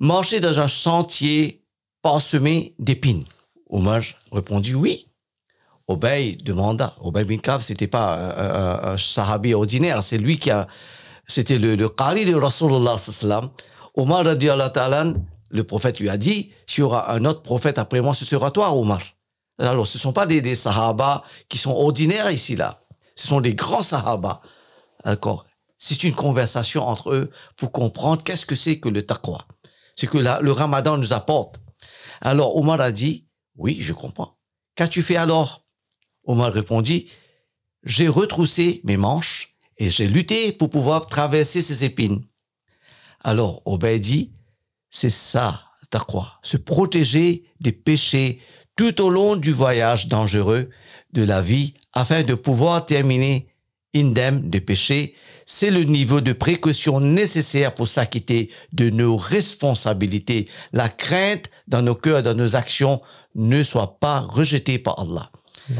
marché 0.00 0.40
dans 0.40 0.58
un 0.58 0.66
sentier 0.66 1.62
parsemé 2.02 2.74
d'épines? 2.78 3.24
Omar 3.70 4.02
répondit 4.32 4.74
oui. 4.74 5.08
Obey 5.86 6.32
demanda. 6.42 6.94
Obey 7.00 7.24
bin 7.24 7.38
Kab, 7.38 7.60
c'était 7.60 7.86
pas 7.86 8.16
un, 8.16 8.92
un, 8.92 8.96
sahabi 8.96 9.54
ordinaire, 9.54 10.02
c'est 10.02 10.18
lui 10.18 10.38
qui 10.38 10.50
a, 10.50 10.66
c'était 11.26 11.58
le, 11.58 11.76
le 11.76 11.88
qari 11.88 12.24
de 12.24 12.34
Rasulullah 12.34 12.98
sallam. 12.98 13.50
Omar 13.94 14.24
ta'ala, 14.72 15.12
le 15.52 15.64
prophète 15.64 16.00
lui 16.00 16.08
a 16.08 16.16
dit, 16.16 16.52
s'il 16.66 16.80
y 16.80 16.82
aura 16.82 17.12
un 17.12 17.24
autre 17.24 17.42
prophète 17.42 17.78
après 17.78 18.00
moi, 18.00 18.14
ce 18.14 18.24
sera 18.24 18.50
toi, 18.50 18.72
Omar. 18.72 19.02
Alors, 19.58 19.86
ce 19.86 19.98
ne 19.98 20.00
sont 20.00 20.12
pas 20.12 20.26
des, 20.26 20.40
des 20.40 20.54
sahaba 20.54 21.22
qui 21.48 21.58
sont 21.58 21.72
ordinaires 21.72 22.30
ici, 22.30 22.56
là. 22.56 22.82
Ce 23.14 23.28
sont 23.28 23.40
des 23.40 23.54
grands 23.54 23.82
sahaba. 23.82 24.40
D'accord. 25.04 25.44
C'est 25.76 26.04
une 26.04 26.14
conversation 26.14 26.86
entre 26.86 27.12
eux 27.12 27.30
pour 27.56 27.70
comprendre 27.70 28.22
qu'est-ce 28.22 28.46
que 28.46 28.54
c'est 28.54 28.80
que 28.80 28.88
le 28.88 29.04
taqwa. 29.04 29.46
C'est 29.94 30.06
que 30.06 30.18
le 30.18 30.52
ramadan 30.52 30.96
nous 30.96 31.12
apporte. 31.12 31.60
Alors, 32.20 32.56
Omar 32.56 32.80
a 32.80 32.90
dit, 32.90 33.26
oui, 33.56 33.76
je 33.80 33.92
comprends. 33.92 34.38
Qu'as-tu 34.74 35.02
fait 35.02 35.16
alors? 35.16 35.66
Omar 36.24 36.52
répondit, 36.52 37.10
j'ai 37.84 38.08
retroussé 38.08 38.80
mes 38.84 38.96
manches 38.96 39.54
et 39.76 39.90
j'ai 39.90 40.06
lutté 40.06 40.52
pour 40.52 40.70
pouvoir 40.70 41.06
traverser 41.06 41.60
ces 41.60 41.84
épines. 41.84 42.24
Alors, 43.20 43.60
Obey 43.66 43.98
dit, 43.98 44.32
c'est 44.92 45.10
ça, 45.10 45.62
taqwa. 45.90 46.34
Se 46.42 46.56
protéger 46.56 47.44
des 47.60 47.72
péchés 47.72 48.40
tout 48.76 49.00
au 49.00 49.10
long 49.10 49.34
du 49.34 49.50
voyage 49.50 50.06
dangereux 50.06 50.70
de 51.12 51.22
la 51.24 51.42
vie 51.42 51.74
afin 51.92 52.22
de 52.22 52.34
pouvoir 52.34 52.86
terminer 52.86 53.48
indemne 53.94 54.48
de 54.48 54.58
péché, 54.58 55.14
c'est 55.44 55.70
le 55.70 55.82
niveau 55.84 56.20
de 56.20 56.32
précaution 56.32 57.00
nécessaire 57.00 57.74
pour 57.74 57.88
s'acquitter 57.88 58.50
de 58.72 58.88
nos 58.90 59.16
responsabilités. 59.16 60.48
La 60.72 60.88
crainte 60.88 61.50
dans 61.68 61.82
nos 61.82 61.94
cœurs, 61.94 62.22
dans 62.22 62.34
nos 62.34 62.56
actions, 62.56 63.02
ne 63.34 63.62
soit 63.62 63.98
pas 63.98 64.20
rejetée 64.20 64.78
par 64.78 64.98
Allah. 64.98 65.30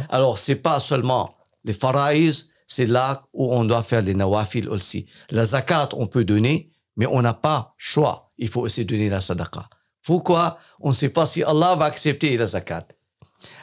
Alors, 0.08 0.38
c'est 0.38 0.56
pas 0.56 0.80
seulement 0.80 1.36
les 1.64 1.72
faraïs, 1.72 2.50
c'est 2.66 2.86
là 2.86 3.22
où 3.32 3.52
on 3.54 3.64
doit 3.64 3.82
faire 3.82 4.02
les 4.02 4.14
nawafil 4.14 4.68
aussi. 4.68 5.06
La 5.30 5.44
zakat, 5.44 5.90
on 5.92 6.06
peut 6.06 6.24
donner, 6.24 6.70
mais 6.96 7.06
on 7.06 7.22
n'a 7.22 7.34
pas 7.34 7.74
choix. 7.76 8.21
Il 8.42 8.48
faut 8.48 8.62
aussi 8.62 8.84
donner 8.84 9.08
la 9.08 9.20
sadaqa. 9.20 9.68
Pourquoi? 10.04 10.58
On 10.80 10.88
ne 10.88 10.94
sait 10.94 11.10
pas 11.10 11.26
si 11.26 11.44
Allah 11.44 11.76
va 11.76 11.84
accepter 11.84 12.36
la 12.36 12.48
zakat. 12.48 12.88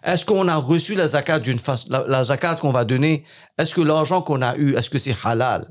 Est-ce 0.03 0.23
qu'on 0.23 0.47
a 0.47 0.55
reçu 0.55 0.95
la 0.95 1.05
zakat 1.05 1.39
d'une 1.39 1.59
façon, 1.59 1.89
la, 2.07 2.23
zakat 2.23 2.55
qu'on 2.55 2.71
va 2.71 2.85
donner, 2.85 3.25
est-ce 3.57 3.75
que 3.75 3.81
l'argent 3.81 4.21
qu'on 4.21 4.41
a 4.41 4.55
eu, 4.55 4.75
est-ce 4.77 4.89
que 4.89 4.97
c'est 4.97 5.17
halal? 5.25 5.67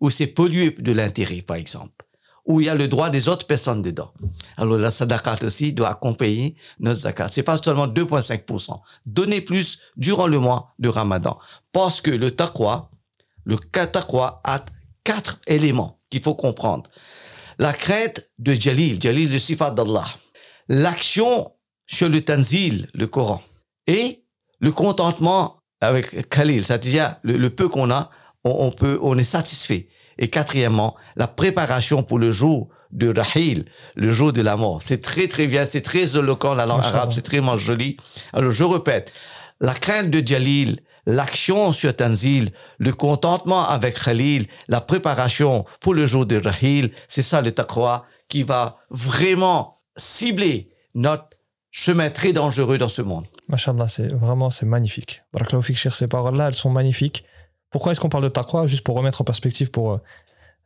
Ou 0.00 0.10
c'est 0.10 0.26
pollué 0.26 0.72
de 0.76 0.90
l'intérêt, 0.90 1.42
par 1.42 1.56
exemple, 1.56 2.04
ou 2.44 2.60
il 2.60 2.66
y 2.66 2.68
a 2.68 2.74
le 2.74 2.88
droit 2.88 3.10
des 3.10 3.28
autres 3.28 3.46
personnes 3.46 3.80
dedans? 3.80 4.12
Alors 4.56 4.76
la 4.76 4.90
zakat 4.90 5.36
aussi 5.44 5.72
doit 5.72 5.90
accompagner 5.90 6.56
notre 6.80 6.98
zakat. 6.98 7.28
C'est 7.30 7.44
pas 7.44 7.56
seulement 7.58 7.86
2,5%. 7.86 8.80
Donner 9.06 9.40
plus 9.40 9.82
durant 9.96 10.26
le 10.26 10.40
mois 10.40 10.74
de 10.80 10.88
Ramadan, 10.88 11.38
parce 11.70 12.00
que 12.00 12.10
le 12.10 12.32
taqwa, 12.32 12.90
le 13.44 13.56
taqwa 13.56 14.40
a 14.42 14.64
quatre 15.04 15.38
éléments 15.46 16.00
qu'il 16.10 16.22
faut 16.22 16.34
comprendre. 16.34 16.90
La 17.62 17.72
crainte 17.72 18.28
de 18.40 18.54
Jalil, 18.54 19.00
Jalil 19.00 19.30
le 19.30 19.38
sifat 19.38 19.70
d'Allah. 19.70 20.06
L'action 20.66 21.52
sur 21.86 22.08
le 22.08 22.20
tanzil, 22.20 22.88
le 22.92 23.06
Coran. 23.06 23.40
Et 23.86 24.24
le 24.58 24.72
contentement 24.72 25.60
avec 25.80 26.28
Khalil, 26.28 26.64
c'est-à-dire 26.64 27.14
le, 27.22 27.48
peu 27.50 27.68
qu'on 27.68 27.92
a, 27.92 28.10
on, 28.42 28.72
peut, 28.72 28.98
on 29.00 29.16
est 29.16 29.22
satisfait. 29.22 29.86
Et 30.18 30.28
quatrièmement, 30.28 30.96
la 31.14 31.28
préparation 31.28 32.02
pour 32.02 32.18
le 32.18 32.32
jour 32.32 32.68
de 32.90 33.16
Rahil, 33.16 33.66
le 33.94 34.10
jour 34.10 34.32
de 34.32 34.42
la 34.42 34.56
mort. 34.56 34.82
C'est 34.82 35.00
très 35.00 35.28
très 35.28 35.46
bien, 35.46 35.64
c'est 35.64 35.82
très 35.82 36.16
éloquent 36.16 36.56
la 36.56 36.66
langue 36.66 36.82
arabe, 36.82 37.12
c'est 37.12 37.22
très 37.22 37.40
joli. 37.58 37.96
Alors 38.32 38.50
je 38.50 38.64
répète, 38.64 39.12
la 39.60 39.74
crainte 39.74 40.10
de 40.10 40.26
Jalil, 40.26 40.80
l'action 41.06 41.72
sur 41.72 41.94
Tanzil, 41.94 42.50
le 42.78 42.92
contentement 42.92 43.66
avec 43.66 43.98
Khalil, 43.98 44.46
la 44.68 44.80
préparation 44.80 45.64
pour 45.80 45.94
le 45.94 46.06
jour 46.06 46.26
de 46.26 46.36
Rahil, 46.36 46.92
c'est 47.08 47.22
ça 47.22 47.42
le 47.42 47.52
taqwa 47.52 48.06
qui 48.28 48.42
va 48.42 48.78
vraiment 48.90 49.74
cibler 49.96 50.70
notre 50.94 51.30
chemin 51.70 52.10
très 52.10 52.32
dangereux 52.32 52.78
dans 52.78 52.88
ce 52.88 53.02
monde. 53.02 53.26
Machallah, 53.48 53.88
c'est 53.88 54.08
vraiment 54.08 54.50
c'est 54.50 54.66
magnifique. 54.66 55.22
ces 55.92 56.06
paroles-là, 56.06 56.48
elles 56.48 56.54
sont 56.54 56.70
magnifiques. 56.70 57.24
Pourquoi 57.70 57.92
est-ce 57.92 58.00
qu'on 58.00 58.10
parle 58.10 58.24
de 58.24 58.28
taqwa? 58.28 58.66
Juste 58.66 58.84
pour 58.84 58.96
remettre 58.96 59.20
en 59.20 59.24
perspective 59.24 59.70
pour 59.70 60.00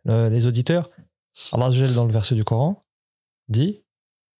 euh, 0.08 0.28
les 0.28 0.46
auditeurs. 0.46 0.90
Allah 1.52 1.68
dans 1.94 2.06
le 2.06 2.12
verset 2.12 2.34
du 2.34 2.44
Coran 2.44 2.84
dit 3.48 3.82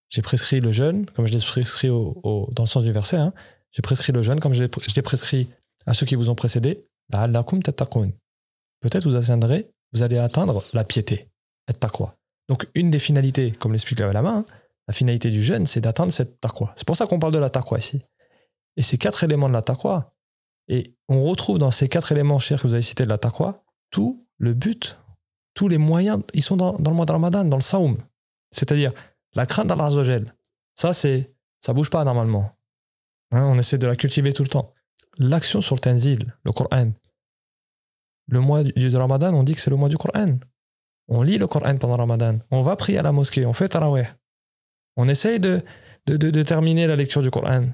J'ai 0.09 0.22
prescrit 0.22 0.61
le 0.61 0.72
jeûne, 0.72 1.06
comme 1.06 1.26
je 1.26 1.32
l'ai 1.32 1.44
prescrit 1.44 1.90
au, 1.90 2.48
dans 2.52 2.64
le 2.64 2.68
sens 2.68 2.85
du 2.85 2.92
verset, 2.92 3.16
hein, 3.16 3.32
j'ai 3.70 3.82
prescrit 3.82 4.12
le 4.12 4.22
jeûne 4.22 4.40
comme 4.40 4.54
je 4.54 4.64
l'ai 4.64 5.02
prescrit 5.02 5.50
à 5.87 5.94
ceux 5.94 6.07
qui 6.07 6.14
vous 6.14 6.29
ont 6.31 6.35
précédé. 6.35 6.85
Peut-être 7.11 9.05
vous 9.05 9.16
atteindrez, 9.16 9.70
vous 9.92 10.03
allez 10.03 10.18
atteindre 10.18 10.62
la 10.72 10.85
piété, 10.85 11.31
taqwa. 11.81 12.16
Donc 12.49 12.66
une 12.75 12.90
des 12.90 12.99
finalités, 12.99 13.53
comme 13.53 13.72
l'explique 13.72 14.01
la 14.01 14.22
main, 14.22 14.38
hein, 14.38 14.44
la 14.88 14.94
finalité 14.94 15.31
du 15.31 15.42
jeûne, 15.42 15.66
c'est 15.66 15.81
d'atteindre 15.81 16.12
cette 16.12 16.40
taqwa. 16.40 16.72
C'est 16.77 16.87
pour 16.87 16.96
ça 16.96 17.07
qu'on 17.07 17.18
parle 17.18 17.33
de 17.33 17.38
la 17.38 17.51
taqwa 17.51 17.79
ici. 17.79 18.03
Et 18.77 18.83
ces 18.83 18.99
quatre 18.99 19.25
éléments 19.25 19.49
de 19.49 19.55
la 19.55 19.62
taqwa, 19.62 20.12
et 20.68 20.94
on 21.09 21.22
retrouve 21.22 21.59
dans 21.59 21.70
ces 21.70 21.88
quatre 21.88 22.12
éléments 22.12 22.38
chers 22.38 22.61
que 22.61 22.66
vous 22.66 22.75
avez 22.75 22.83
cités 22.83 23.05
de 23.05 23.09
la 23.09 23.18
taqwa, 23.18 23.64
tout 23.90 24.27
le 24.38 24.53
but, 24.53 24.99
tous 25.55 25.68
les 25.68 25.79
moyens, 25.79 26.22
ils 26.35 26.42
sont 26.42 26.57
dans, 26.57 26.77
le 26.77 26.90
mois 26.92 27.07
de 27.07 27.12
Ramadan, 27.12 27.44
dans 27.44 27.57
le 27.57 27.62
saoum. 27.62 27.99
C'est-à-dire 28.51 28.92
la 29.35 29.46
crainte 29.46 29.68
d'Allah. 29.68 29.88
Ça, 30.75 30.92
c'est, 30.92 31.35
ça 31.61 31.72
bouge 31.72 31.90
pas 31.90 32.05
normalement. 32.05 32.53
Hein, 33.33 33.44
on 33.46 33.59
essaie 33.59 33.79
de 33.79 33.87
la 33.87 33.96
cultiver 33.96 34.33
tout 34.33 34.42
le 34.42 34.49
temps. 34.49 34.72
L'action 35.18 35.61
sur 35.61 35.74
le 35.74 35.81
tanzil, 35.81 36.35
le 36.44 36.52
Coran. 36.52 36.92
Le 38.29 38.40
mois 38.40 38.62
du, 38.62 38.96
Ramadan, 38.96 39.33
on 39.35 39.42
dit 39.42 39.55
que 39.55 39.61
c'est 39.61 39.70
le 39.70 39.76
mois 39.76 39.88
du 39.88 39.96
Coran. 39.96 40.38
On 41.09 41.22
lit 41.22 41.38
le 41.38 41.46
Coran 41.46 41.76
pendant 41.79 41.96
Ramadan. 41.96 42.38
On 42.50 42.62
va 42.62 42.76
prier 42.76 42.98
à 42.98 43.02
la 43.02 43.12
mosquée. 43.12 43.46
On 43.46 43.52
fait 43.52 43.68
taraweh. 43.68 44.09
On 44.96 45.09
essaye 45.09 45.38
de, 45.38 45.62
de, 46.07 46.42
terminer 46.42 46.87
la 46.87 46.96
lecture 46.96 47.22
du 47.22 47.31
Coran. 47.31 47.68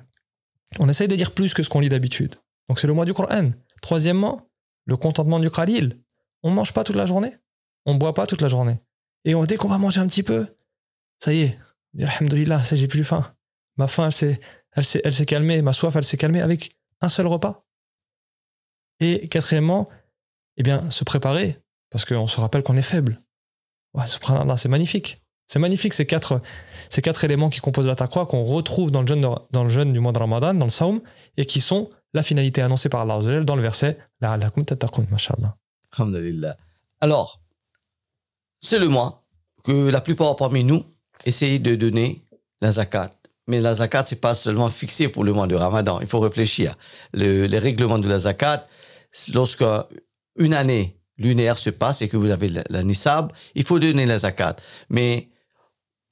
On 0.79 0.89
essaye 0.89 1.09
de 1.09 1.17
dire 1.17 1.33
plus 1.33 1.55
que 1.55 1.63
ce 1.63 1.69
qu'on 1.69 1.81
lit 1.81 1.89
d'habitude. 1.89 2.37
Donc 2.69 2.79
c'est 2.79 2.87
le 2.87 2.93
mois 2.93 3.05
du 3.05 3.15
Coran. 3.15 3.51
Troisièmement, 3.81 4.51
le 4.85 4.97
contentement 4.97 5.41
du 5.41 5.51
Khalil. 5.51 5.99
On 6.43 6.51
ne 6.51 6.55
mange 6.55 6.73
pas 6.73 6.85
toute 6.85 6.97
la 6.97 7.07
journée. 7.07 7.37
On 7.87 7.95
ne 7.95 7.99
boit 7.99 8.15
pas 8.15 8.27
toute 8.27 8.43
la 8.43 8.49
journée. 8.49 8.79
Et 9.25 9.35
dès 9.47 9.57
qu'on 9.57 9.69
va 9.69 9.79
manger 9.79 10.01
un 10.01 10.07
petit 10.07 10.23
peu, 10.23 10.47
ça 11.19 11.33
y 11.33 11.43
est, 11.43 11.59
Alhamdulillah, 12.01 12.63
j'ai 12.73 12.89
plus 12.89 13.05
faim. 13.05 13.35
Ma 13.77 13.87
faim, 13.87 14.09
elle, 14.73 14.85
s'est, 14.85 15.27
calmée, 15.27 15.63
ma 15.63 15.73
soif, 15.73 15.95
elle 15.97 16.05
s'est 16.05 16.17
calmée 16.17 16.41
avec 16.41 16.77
un 17.03 17.09
seul 17.09 17.27
repas. 17.27 17.65
Et 19.01 19.29
quatrièmement, 19.29 19.89
eh 20.57 20.63
bien, 20.63 20.91
se 20.91 21.05
préparer, 21.05 21.61
parce 21.91 22.05
qu'on 22.05 22.27
se 22.27 22.41
rappelle 22.41 22.63
qu'on 22.63 22.77
est 22.77 22.83
faible. 22.83 23.21
Ouais, 23.95 24.05
c'est 24.07 24.69
magnifique. 24.69 25.23
C'est 25.49 25.59
magnifique 25.59 25.93
ces 25.93 26.07
quatre, 26.07 26.41
ces 26.89 27.03
quatre 27.03 27.25
éléments 27.25 27.51
qui 27.51 27.61
composent 27.61 27.87
la 27.87 27.97
taqwa 27.97 28.25
qu'on 28.25 28.43
retrouve 28.43 28.91
dans 28.91 29.03
le, 29.03 29.07
jeûne 29.07 29.21
dans 29.21 29.65
le 29.65 29.85
du 29.93 30.01
mois 30.01 30.13
de 30.13 30.19
Ramadan, 30.19 30.55
dans 30.55 30.65
le 30.65 30.71
Saum, 30.71 31.03
et 31.37 31.45
qui 31.45 31.61
sont 31.61 31.91
la 32.15 32.23
finalité 32.23 32.63
annoncée 32.63 32.89
par 32.89 33.03
Allah 33.03 33.41
dans 33.43 33.57
le 33.57 33.63
verset 33.63 33.99
Alors, 37.01 37.43
c'est 38.61 38.79
le 38.79 38.89
mois 38.89 39.25
que 39.65 39.91
la 39.91 40.01
plupart 40.01 40.37
parmi 40.37 40.65
nous 40.65 40.85
essayent 41.27 41.61
de 41.61 41.75
donner 41.75 42.25
la 42.61 42.71
zakat. 42.71 43.11
Mais 43.53 43.61
la 43.61 43.75
zakat, 43.75 44.05
c'est 44.07 44.23
pas 44.23 44.35
seulement 44.35 44.71
fixé 44.71 45.09
pour 45.09 45.25
le 45.25 45.35
mois 45.35 45.47
de 45.47 45.55
Ramadan. 45.55 46.01
Il 46.01 46.07
faut 46.07 46.21
réfléchir. 46.21 46.75
Le, 47.13 47.45
les 47.45 47.59
règlements 47.59 47.99
de 47.99 48.09
la 48.09 48.21
zakat, 48.21 48.67
lorsque 49.35 49.65
une 50.37 50.55
année 50.55 50.97
lunaire 51.19 51.59
se 51.59 51.69
passe 51.69 52.01
et 52.01 52.09
que 52.09 52.17
vous 52.17 52.31
avez 52.31 52.49
la, 52.49 52.65
la 52.71 52.83
nisab, 52.83 53.31
il 53.55 53.65
faut 53.65 53.79
donner 53.79 54.07
la 54.07 54.17
zakat. 54.17 54.57
Mais 54.89 55.29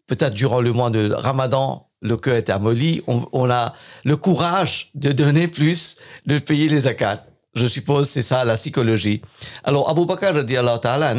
peut-être 0.07 0.35
durant 0.35 0.61
le 0.61 0.71
mois 0.73 0.91
de 0.91 1.11
Ramadan, 1.15 1.89
le 2.03 2.19
cœur 2.19 2.37
est 2.37 2.51
amolli, 2.51 3.03
on, 3.07 3.51
a 3.51 3.75
le 4.05 4.17
courage 4.19 4.91
de 4.95 5.11
donner 5.11 5.49
plus, 5.49 5.97
de 6.27 6.39
payer 6.39 6.69
les 6.69 6.81
zakats. 6.81 7.25
Je 7.55 7.67
suppose 7.67 8.11
c'est 8.11 8.21
ça 8.21 8.45
la 8.45 8.57
psychologie. 8.57 9.23
Alors 9.65 9.89
Abu 9.89 10.05
Bakr 10.05 10.45
ta'ala, 10.83 11.15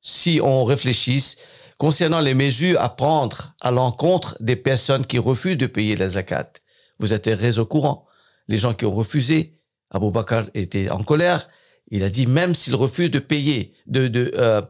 si 0.00 0.40
on 0.42 0.64
réfléchisse 0.64 1.36
concernant 1.82 2.20
les 2.20 2.34
mesures 2.34 2.80
à 2.80 2.94
prendre 2.94 3.56
à 3.60 3.72
l'encontre 3.72 4.36
des 4.38 4.54
personnes 4.54 5.04
qui 5.04 5.18
refusent 5.18 5.58
de 5.58 5.66
payer 5.66 5.96
les 5.96 6.10
zakat, 6.10 6.52
vous 7.00 7.12
êtes 7.12 7.36
très 7.36 7.58
au 7.58 7.66
courant. 7.66 8.06
Les 8.46 8.56
gens 8.56 8.72
qui 8.72 8.84
ont 8.84 8.94
refusé, 8.94 9.58
Abu 9.90 10.12
Bakr 10.12 10.42
était 10.54 10.90
en 10.90 11.02
colère. 11.02 11.48
Il 11.90 12.04
a 12.04 12.08
dit 12.08 12.28
même 12.28 12.54
s'ils 12.54 12.76
refusent 12.76 13.10
de 13.10 13.18
payer, 13.18 13.74
de, 13.88 14.06
de 14.06 14.30
euh, 14.36 14.62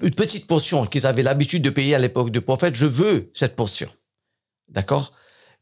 une 0.00 0.14
petite 0.14 0.46
portion 0.46 0.86
qu'ils 0.86 1.06
avaient 1.06 1.22
l'habitude 1.22 1.62
de 1.62 1.68
payer 1.68 1.94
à 1.94 1.98
l'époque 1.98 2.30
du 2.30 2.40
prophète, 2.40 2.76
je 2.76 2.86
veux 2.86 3.28
cette 3.34 3.54
portion. 3.54 3.90
D'accord? 4.68 5.12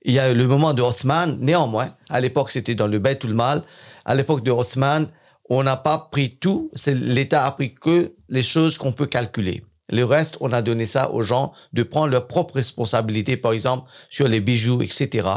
Il 0.03 0.14
y 0.14 0.20
a 0.20 0.33
le 0.33 0.46
moment 0.46 0.72
de 0.72 0.83
Othman, 0.83 1.37
néanmoins, 1.40 1.96
à 2.11 2.20
l'époque 2.20 2.53
c'était 2.53 2.77
dans 2.77 2.87
le 2.87 3.01
Beit 3.01 3.27
Mal, 3.27 3.64
à 4.05 4.14
l'époque 4.14 4.44
de 4.44 4.53
Othman, 4.53 5.09
on 5.51 5.64
n'a 5.64 5.77
pas 5.77 5.98
pris 6.12 6.31
tout, 6.31 6.70
l'État 6.87 7.44
a 7.44 7.51
pris 7.51 7.74
que 7.74 8.14
les 8.29 8.44
choses 8.44 8.79
qu'on 8.79 8.92
peut 8.92 9.07
calculer. 9.07 9.64
Le 9.88 10.05
reste, 10.05 10.37
on 10.40 10.53
a 10.53 10.62
donné 10.62 10.87
ça 10.87 11.11
aux 11.11 11.22
gens 11.22 11.53
de 11.72 11.83
prendre 11.83 12.09
leurs 12.09 12.27
propres 12.27 12.57
responsabilités, 12.57 13.37
par 13.37 13.53
exemple, 13.53 13.90
sur 14.11 14.29
les 14.29 14.40
bijoux, 14.40 14.83
etc. 14.83 15.29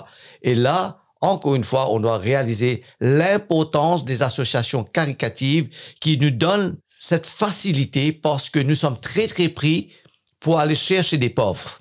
Et 0.41 0.55
là, 0.55 1.01
encore 1.21 1.55
une 1.55 1.63
fois, 1.63 1.91
on 1.91 1.99
doit 1.99 2.17
réaliser 2.17 2.83
l'importance 2.99 4.03
des 4.03 4.23
associations 4.23 4.83
caricatives 4.83 5.69
qui 5.99 6.17
nous 6.17 6.31
donnent 6.31 6.77
cette 6.87 7.27
facilité 7.27 8.11
parce 8.11 8.49
que 8.49 8.59
nous 8.59 8.75
sommes 8.75 8.99
très, 8.99 9.27
très 9.27 9.49
pris 9.49 9.91
pour 10.39 10.59
aller 10.59 10.75
chercher 10.75 11.17
des 11.17 11.29
pauvres. 11.29 11.79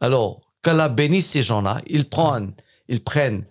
Alors, 0.00 0.40
qu'Allah 0.62 0.88
bénisse 0.88 1.28
ces 1.28 1.42
gens-là, 1.42 1.82
ils 1.86 2.08
prennent, 2.08 2.54
ils 2.88 3.02
prennent 3.02 3.44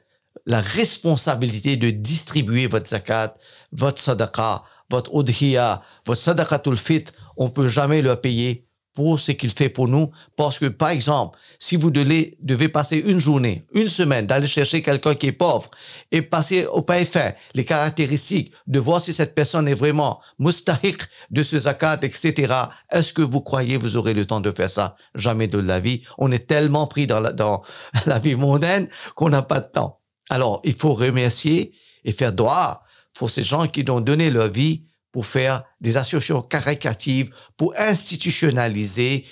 la 0.45 0.61
responsabilité 0.61 1.75
de 1.75 1.89
distribuer 1.89 2.67
votre 2.67 2.87
zakat, 2.87 3.35
votre 3.71 4.01
sadaqa, 4.01 4.63
votre 4.89 5.13
udhiya, 5.13 5.83
votre 6.05 6.19
sadaqatul 6.19 6.77
fit. 6.77 7.05
On 7.39 7.49
peut 7.49 7.67
jamais 7.67 8.03
leur 8.03 8.21
payer 8.21 8.69
pour 8.99 9.17
ce 9.17 9.31
qu'il 9.31 9.51
fait 9.51 9.69
pour 9.69 9.87
nous. 9.87 10.09
Parce 10.35 10.59
que, 10.59 10.65
par 10.65 10.89
exemple, 10.89 11.39
si 11.57 11.77
vous 11.77 11.89
devez, 11.89 12.35
passer 12.67 12.97
une 12.97 13.21
journée, 13.21 13.65
une 13.73 13.87
semaine, 13.87 14.27
d'aller 14.27 14.45
chercher 14.45 14.81
quelqu'un 14.81 15.15
qui 15.15 15.27
est 15.27 15.31
pauvre 15.31 15.71
et 16.11 16.21
passer 16.21 16.65
au 16.65 16.81
pain 16.81 17.05
fin, 17.05 17.31
les 17.53 17.63
caractéristiques, 17.63 18.51
de 18.67 18.77
voir 18.77 18.99
si 18.99 19.13
cette 19.13 19.35
personne 19.35 19.69
est 19.69 19.73
vraiment 19.73 20.19
mustahik 20.37 21.03
de 21.31 21.43
ce 21.43 21.59
zakat, 21.59 21.99
etc. 22.01 22.53
Est-ce 22.91 23.13
que 23.13 23.21
vous 23.21 23.39
croyez 23.39 23.77
vous 23.77 23.95
aurez 23.95 24.13
le 24.13 24.25
temps 24.25 24.41
de 24.41 24.51
faire 24.51 24.69
ça? 24.69 24.97
Jamais 25.15 25.47
de 25.47 25.59
la 25.59 25.79
vie. 25.79 26.03
On 26.17 26.29
est 26.33 26.45
tellement 26.45 26.85
pris 26.85 27.07
dans 27.07 27.21
la, 27.21 27.31
dans 27.31 27.63
la 28.05 28.19
vie 28.19 28.35
mondaine 28.35 28.89
qu'on 29.15 29.29
n'a 29.29 29.43
pas 29.43 29.61
de 29.61 29.67
temps. 29.67 30.01
Alors, 30.29 30.59
il 30.65 30.75
faut 30.75 30.93
remercier 30.93 31.73
et 32.03 32.11
faire 32.11 32.33
droit 32.33 32.83
pour 33.13 33.29
ces 33.29 33.43
gens 33.43 33.65
qui 33.67 33.89
ont 33.89 34.01
donné 34.01 34.29
leur 34.29 34.49
vie 34.49 34.88
pour 35.11 35.25
faire 35.25 35.63
des 35.81 35.97
associations 35.97 36.41
caricatives, 36.41 37.33
pour 37.57 37.73
institutionnaliser 37.77 39.25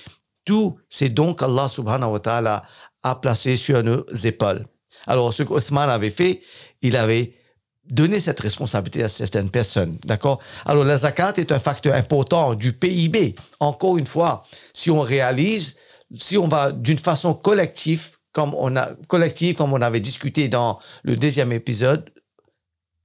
tous 0.46 0.78
ces 0.90 1.10
dons 1.10 1.34
qu'Allah 1.34 1.68
subhanahu 1.68 2.12
wa 2.12 2.20
ta'ala 2.20 2.64
a 3.04 3.16
placés 3.16 3.58
sur 3.58 3.84
nos 3.84 4.06
épaules. 4.24 4.66
Alors, 5.06 5.34
ce 5.34 5.44
qu'Othman 5.44 5.90
avait 5.90 6.10
fait, 6.10 6.42
il 6.82 6.96
avait 6.96 7.34
donné 7.90 8.20
cette 8.20 8.40
responsabilité 8.40 9.04
à 9.04 9.10
certaines 9.10 9.50
personnes. 9.50 9.98
D'accord? 10.06 10.40
Alors, 10.66 10.84
la 10.84 10.98
zakat 10.98 11.34
est 11.38 11.52
un 11.52 11.60
facteur 11.60 11.96
important 11.96 12.56
du 12.56 12.74
PIB. 12.74 13.36
Encore 13.60 13.98
une 13.98 14.06
fois, 14.06 14.44
si 14.74 14.92
on 14.92 15.02
réalise, 15.02 15.78
si 16.16 16.38
on 16.38 16.48
va 16.48 16.72
d'une 16.72 16.98
façon 16.98 17.34
collective, 17.34 18.18
comme 18.32 18.54
on 18.54 18.76
a, 18.76 18.90
collective, 19.08 19.56
comme 19.56 19.74
on 19.74 19.82
avait 19.82 20.00
discuté 20.00 20.50
dans 20.50 20.80
le 21.04 21.16
deuxième 21.16 21.52
épisode, 21.52 22.10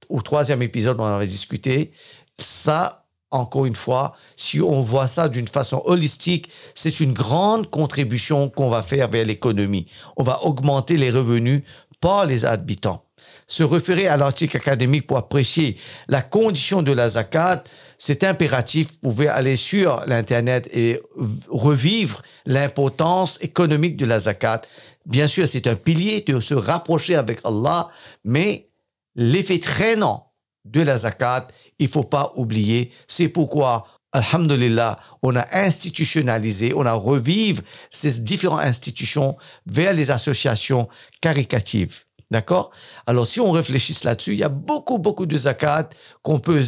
ou 0.09 0.21
troisième 0.21 0.61
épisode, 0.61 0.99
on 0.99 1.05
avait 1.05 1.27
discuté, 1.27 1.91
ça, 2.39 3.05
encore 3.31 3.65
une 3.65 3.75
fois, 3.75 4.15
si 4.35 4.61
on 4.61 4.81
voit 4.81 5.07
ça 5.07 5.29
d'une 5.29 5.47
façon 5.47 5.81
holistique, 5.85 6.49
c'est 6.75 6.99
une 6.99 7.13
grande 7.13 7.69
contribution 7.69 8.49
qu'on 8.49 8.69
va 8.69 8.83
faire 8.83 9.09
vers 9.09 9.25
l'économie. 9.25 9.87
On 10.17 10.23
va 10.23 10.43
augmenter 10.43 10.97
les 10.97 11.09
revenus 11.09 11.63
par 11.99 12.25
les 12.25 12.45
habitants. 12.45 13.05
Se 13.47 13.63
référer 13.63 14.07
à 14.07 14.17
l'article 14.17 14.57
académique 14.57 15.07
pour 15.07 15.17
apprécier 15.17 15.77
la 16.07 16.21
condition 16.21 16.81
de 16.81 16.91
la 16.91 17.09
zakat, 17.09 17.63
c'est 17.97 18.23
impératif. 18.23 18.87
Vous 19.01 19.11
pouvez 19.11 19.29
aller 19.29 19.55
sur 19.55 20.03
l'Internet 20.07 20.69
et 20.73 21.01
revivre 21.49 22.21
l'importance 22.45 23.37
économique 23.41 23.95
de 23.95 24.05
la 24.05 24.19
zakat. 24.19 24.61
Bien 25.05 25.27
sûr, 25.27 25.47
c'est 25.47 25.67
un 25.67 25.75
pilier 25.75 26.21
de 26.21 26.39
se 26.39 26.53
rapprocher 26.53 27.15
avec 27.15 27.39
Allah, 27.45 27.89
mais 28.23 28.69
l'effet 29.15 29.59
traînant 29.59 30.33
de 30.65 30.81
la 30.81 30.97
zakat 30.97 31.47
il 31.79 31.87
faut 31.87 32.03
pas 32.03 32.31
oublier. 32.35 32.91
C'est 33.07 33.29
pourquoi, 33.29 33.85
Alhamdulillah, 34.11 34.99
on 35.21 35.35
a 35.35 35.45
institutionnalisé, 35.57 36.73
on 36.75 36.85
a 36.85 36.93
revive 36.93 37.61
ces 37.89 38.19
différentes 38.19 38.61
institutions 38.61 39.37
vers 39.65 39.93
les 39.93 40.11
associations 40.11 40.87
caricatives. 41.21 42.03
D'accord? 42.31 42.71
Alors, 43.05 43.27
si 43.27 43.39
on 43.39 43.51
réfléchit 43.51 43.95
là-dessus, 44.03 44.33
il 44.33 44.39
y 44.39 44.43
a 44.43 44.49
beaucoup, 44.49 44.97
beaucoup 44.97 45.25
de 45.25 45.37
zakat 45.37 45.89
qu'on 46.21 46.39
peut 46.39 46.63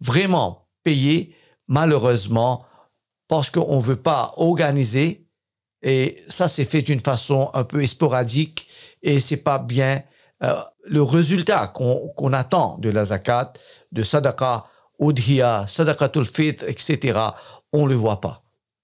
vraiment 0.00 0.68
payer, 0.82 1.34
malheureusement, 1.68 2.64
parce 3.28 3.50
qu'on 3.50 3.76
ne 3.76 3.82
veut 3.82 4.02
pas 4.02 4.34
organiser. 4.36 5.26
Et 5.82 6.24
ça, 6.28 6.48
c'est 6.48 6.64
fait 6.64 6.82
d'une 6.82 7.00
façon 7.00 7.50
un 7.54 7.64
peu 7.64 7.86
sporadique 7.86 8.68
et 9.02 9.20
c'est 9.20 9.42
pas 9.42 9.58
bien. 9.58 10.02
Euh, 10.42 10.62
le 10.84 11.02
résultat 11.02 11.68
qu'on 11.68 12.32
attend 12.32 12.78
de 12.78 12.90
la 12.90 13.06
zakat, 13.06 13.52
de 13.96 14.02
sadaqa, 14.02 14.66
udhiya, 15.00 15.66
sadaqatul 15.66 16.26
fit, 16.26 16.58
etc., 16.66 17.18
on 17.72 17.84
ne 17.84 17.90
le 17.90 17.94
voit 17.96 18.20
pas. 18.20 18.42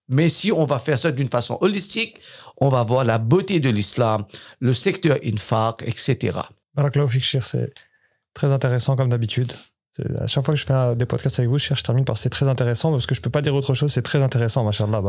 Mais 0.09 0.29
si 0.29 0.53
on 0.53 0.65
va 0.65 0.79
faire 0.79 0.99
ça 0.99 1.13
d'une 1.13 1.29
façon 1.29 1.59
holistique, 1.61 2.21
on 2.59 2.69
va 2.69 2.83
voir 2.83 3.05
la 3.05 3.19
beauté 3.19 3.61
de 3.61 3.71
l'islam, 3.71 4.25
le 4.61 4.73
secteur 4.73 5.17
infaq, 5.25 5.83
etc. 5.87 6.39
c'est 7.43 7.73
très 8.35 8.53
intéressant 8.53 8.97
comme 8.97 9.09
d'habitude. 9.09 9.53
À 10.19 10.27
chaque 10.27 10.45
fois 10.45 10.55
que 10.55 10.61
je 10.61 10.65
fais 10.65 10.97
des 10.97 11.07
podcasts 11.07 11.39
avec 11.39 11.51
vous, 11.51 11.59
je, 11.59 11.75
termine 11.83 12.05
par 12.05 12.17
c'est 12.17 12.31
très 12.31 12.49
intéressant 12.49 12.91
parce 12.93 13.07
que 13.07 13.15
je 13.15 13.21
peux 13.21 13.31
pas 13.31 13.43
dire 13.43 13.55
autre 13.55 13.75
chose, 13.75 13.93
c'est 13.93 14.03
très 14.03 14.23
intéressant, 14.23 14.65
machallah. 14.65 15.03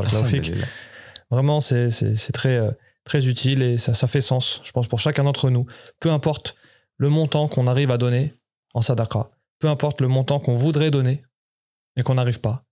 Vraiment, 1.31 1.61
c'est 1.61 1.89
très, 2.33 2.57
euh, 2.57 2.71
très 3.05 3.27
utile 3.27 3.63
et 3.63 3.77
ça, 3.77 3.93
ça 3.93 4.07
fait 4.07 4.21
sens, 4.21 4.61
je 4.63 4.71
pense, 4.71 4.87
pour 4.87 4.99
chacun 4.99 5.23
d'entre 5.23 5.49
nous. 5.49 5.65
Peu 5.99 6.11
importe 6.11 6.55
le 6.97 7.09
montant 7.09 7.47
qu'on 7.47 7.67
arrive 7.67 7.91
à 7.91 7.97
donner 7.97 8.33
en 8.73 8.81
sadaqa, 8.81 9.29
peu 9.63 9.69
importe 9.69 10.01
le 10.01 10.09
montant 10.09 10.41
qu'on 10.41 10.57
voudrait 10.57 10.91
donner 10.91 11.23
et 11.95 12.03
qu'on 12.03 12.15
n'arrive 12.15 12.41
pas. 12.41 12.65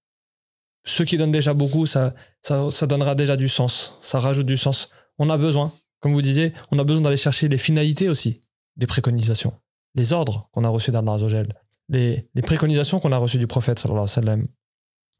Ceux 0.83 1.05
qui 1.05 1.15
donnent 1.15 1.31
déjà 1.31 1.53
beaucoup, 1.53 1.85
ça, 1.85 2.13
ça, 2.41 2.85
donnera 2.85 3.15
déjà 3.15 3.37
du 3.37 3.47
sens, 3.47 3.97
ça 4.01 4.19
rajoute 4.19 4.45
du 4.45 4.57
sens. 4.57 4.89
On 5.17 5.29
a 5.29 5.37
besoin, 5.37 5.71
comme 6.01 6.11
vous 6.11 6.21
disiez, 6.21 6.51
on 6.69 6.79
a 6.79 6.83
besoin 6.83 7.01
d'aller 7.01 7.15
chercher 7.15 7.47
les 7.47 7.57
finalités 7.57 8.09
aussi 8.09 8.41
des 8.75 8.87
préconisations, 8.87 9.53
les 9.95 10.11
ordres 10.11 10.49
qu'on 10.51 10.65
a 10.65 10.67
reçus 10.67 10.91
d'Allah 10.91 11.15
les, 11.87 12.27
les 12.33 12.41
préconisations 12.41 12.99
qu'on 12.99 13.13
a 13.13 13.17
reçues 13.17 13.39
du 13.39 13.47
prophète 13.47 13.79
sallallahu 13.79 14.03
alayhi 14.03 14.17
wa 14.17 14.21
sallam. 14.21 14.47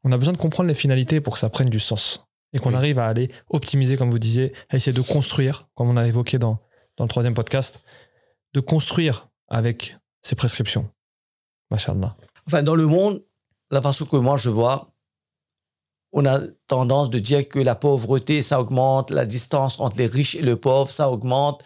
On 0.04 0.12
a 0.12 0.18
besoin 0.18 0.34
de 0.34 0.38
comprendre 0.38 0.68
les 0.68 0.74
finalités 0.74 1.22
pour 1.22 1.32
que 1.32 1.38
ça 1.38 1.48
prenne 1.48 1.70
du 1.70 1.80
sens 1.80 2.26
et 2.52 2.58
qu'on 2.58 2.74
arrive 2.74 2.98
à 2.98 3.06
aller 3.06 3.30
optimiser, 3.48 3.96
comme 3.96 4.10
vous 4.10 4.18
disiez, 4.18 4.52
à 4.68 4.76
essayer 4.76 4.92
de 4.92 5.00
construire, 5.00 5.70
comme 5.74 5.88
on 5.88 5.96
a 5.96 6.06
évoqué 6.06 6.38
dans, 6.38 6.58
dans 6.98 7.04
le 7.04 7.08
troisième 7.08 7.32
podcast, 7.32 7.82
de 8.52 8.60
construire 8.60 9.30
avec 9.48 9.96
ces 10.20 10.34
prescriptions. 10.34 10.90
Enfin, 12.46 12.62
dans 12.62 12.74
le 12.74 12.86
monde, 12.86 13.22
la 13.70 13.82
façon 13.82 14.06
que 14.06 14.16
moi 14.16 14.36
je 14.36 14.50
vois, 14.50 14.92
on 16.12 16.26
a 16.26 16.40
tendance 16.66 17.10
de 17.10 17.18
dire 17.18 17.48
que 17.48 17.58
la 17.58 17.74
pauvreté, 17.74 18.42
ça 18.42 18.60
augmente, 18.60 19.10
la 19.10 19.24
distance 19.24 19.80
entre 19.80 19.96
les 19.98 20.06
riches 20.06 20.34
et 20.34 20.42
les 20.42 20.56
pauvres, 20.56 20.90
ça 20.90 21.10
augmente. 21.10 21.62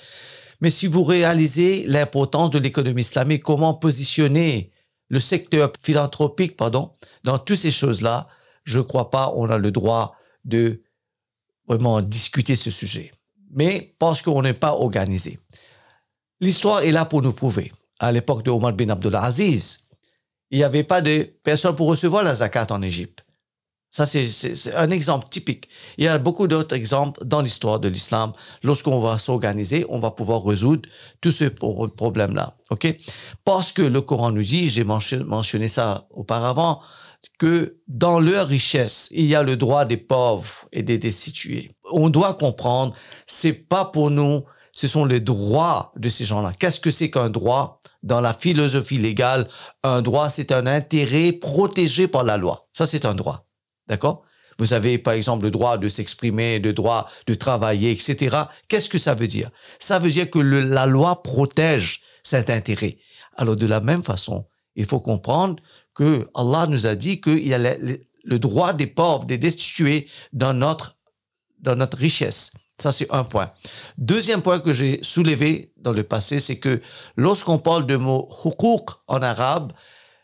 Mais 0.61 0.71
si 0.71 0.87
vous 0.87 1.05
réalisez 1.05 1.85
l'importance 1.87 2.51
de 2.51 2.59
l'économie 2.59 3.01
islamique, 3.01 3.43
comment 3.43 3.75
positionner 3.75 4.73
le 5.09 5.19
secteur 5.19 5.73
philanthropique, 5.81 6.57
pardon, 6.57 6.93
dans 7.25 7.39
toutes 7.39 7.57
ces 7.57 7.71
choses-là, 7.71 8.29
je 8.65 8.79
ne 8.79 8.85
crois 8.85 9.11
pas 9.11 9.33
on 9.35 9.51
a 9.51 9.59
le 9.59 9.71
droit 9.71 10.15
de 10.45 10.83
vraiment 11.69 12.01
discuter 12.01 12.57
ce 12.57 12.71
sujet. 12.71 13.13
Mais 13.51 13.95
parce 13.99 14.23
qu'on 14.23 14.43
n'est 14.43 14.53
pas 14.53 14.73
organisé. 14.73 15.39
L'histoire 16.41 16.83
est 16.83 16.93
là 16.93 17.05
pour 17.05 17.23
nous 17.23 17.33
prouver. 17.33 17.73
À 17.99 18.13
l'époque 18.13 18.45
de 18.45 18.51
Omar 18.51 18.73
bin 18.73 18.91
Abdulaziz, 18.91 19.86
il 20.51 20.59
n'y 20.59 20.65
avait 20.65 20.85
pas 20.85 21.01
de 21.01 21.29
personne 21.43 21.75
pour 21.77 21.89
recevoir 21.89 22.23
la 22.23 22.37
zakat 22.37 22.67
en 22.71 22.83
Égypte. 22.83 23.25
Ça, 23.91 24.05
c'est 24.05 24.75
un 24.75 24.91
exemple 24.91 25.27
typique. 25.29 25.69
Il 25.97 26.05
y 26.05 26.09
a 26.09 26.19
beaucoup 26.19 26.49
d'autres 26.49 26.77
exemples 26.77 27.25
dans 27.25 27.41
l'histoire 27.41 27.81
de 27.81 27.89
l'islam. 27.89 28.33
Lorsqu'on 28.63 29.01
va 29.01 29.17
s'organiser, 29.17 29.87
on 29.89 30.01
va 30.01 30.11
pouvoir 30.11 30.45
résoudre 30.45 30.87
tous 31.23 31.33
ces 31.33 31.49
problèmes-là. 31.49 32.57
OK? 32.71 32.95
Parce 33.45 33.73
que 33.73 33.81
le 33.81 34.03
Coran 34.03 34.33
nous 34.33 34.43
dit, 34.43 34.69
j'ai 34.69 34.85
mentionné 34.85 35.69
ça 35.69 36.09
auparavant, 36.11 36.83
que 37.39 37.79
dans 37.89 38.21
leur 38.21 38.49
richesse, 38.49 39.09
il 39.13 39.25
y 39.25 39.35
a 39.35 39.43
le 39.43 39.57
droit 39.57 39.87
des 39.87 39.97
pauvres 39.97 40.69
et 40.73 40.83
des 40.83 40.99
destitués. 40.99 41.73
On 41.91 42.11
doit 42.11 42.35
comprendre, 42.35 42.95
c'est 43.27 43.55
pas 43.55 43.87
pour 43.87 44.11
nous, 44.11 44.45
ce 44.73 44.89
sont 44.89 45.07
les 45.07 45.21
droits 45.21 45.93
de 45.97 46.11
ces 46.11 46.25
gens-là. 46.25 46.53
Qu'est-ce 46.59 46.81
que 46.81 46.91
c'est 46.91 47.11
qu'un 47.11 47.31
droit? 47.31 47.81
Dans 48.07 48.21
la 48.21 48.33
philosophie 48.33 48.99
légale, 48.99 49.49
un 49.83 50.01
droit, 50.01 50.31
c'est 50.31 50.53
un 50.53 50.67
intérêt 50.67 51.33
protégé 51.33 52.07
par 52.07 52.23
la 52.23 52.37
loi. 52.37 52.69
Ça, 52.73 52.87
c'est 52.87 53.05
un 53.05 53.15
droit. 53.15 53.49
D'accord? 53.89 54.23
Vous 54.59 54.73
avez, 54.73 54.97
par 54.97 55.15
exemple, 55.15 55.45
le 55.45 55.51
droit 55.51 55.77
de 55.77 55.89
s'exprimer, 55.89 56.61
le 56.61 56.73
droit 56.73 57.11
de 57.27 57.35
travailler, 57.35 57.91
etc. 57.91 58.37
Qu'est-ce 58.69 58.89
que 58.89 58.99
ça 58.99 59.15
veut 59.15 59.27
dire? 59.27 59.51
Ça 59.81 59.99
veut 59.99 60.11
dire 60.11 60.31
que 60.31 60.39
la 60.39 60.87
loi 60.87 61.23
protège 61.23 62.01
cet 62.23 62.49
intérêt. 62.49 62.99
Alors, 63.37 63.57
de 63.57 63.67
la 63.67 63.81
même 63.81 64.05
façon, 64.05 64.47
il 64.77 64.87
faut 64.87 65.01
comprendre 65.01 65.57
que 65.93 66.29
Allah 66.35 66.67
nous 66.69 66.87
a 66.87 66.95
dit 66.95 67.21
qu'il 67.21 67.47
y 67.47 67.55
a 67.55 67.59
le, 67.59 68.01
le 68.23 68.39
droit 68.39 68.73
des 68.73 68.87
pauvres, 68.87 69.25
des 69.25 69.39
destitués 69.39 70.09
dans 70.33 70.55
notre, 70.55 70.97
dans 71.59 71.75
notre 71.75 71.99
richesse. 71.99 72.53
Ça, 72.79 72.93
c'est 72.93 73.11
un 73.13 73.25
point. 73.25 73.51
Deuxième 73.97 74.43
point 74.43 74.61
que 74.61 74.73
j'ai 74.73 74.99
soulevé 75.03 75.73
dans 75.79 75.93
le 75.93 76.03
passé, 76.03 76.41
c'est 76.41 76.59
que 76.59 76.83
lorsqu'on 77.17 77.59
parle 77.59 77.87
de 77.87 77.97
mot 77.97 78.29
hukuk 78.45 78.91
en 79.07 79.23
arabe, 79.23 79.73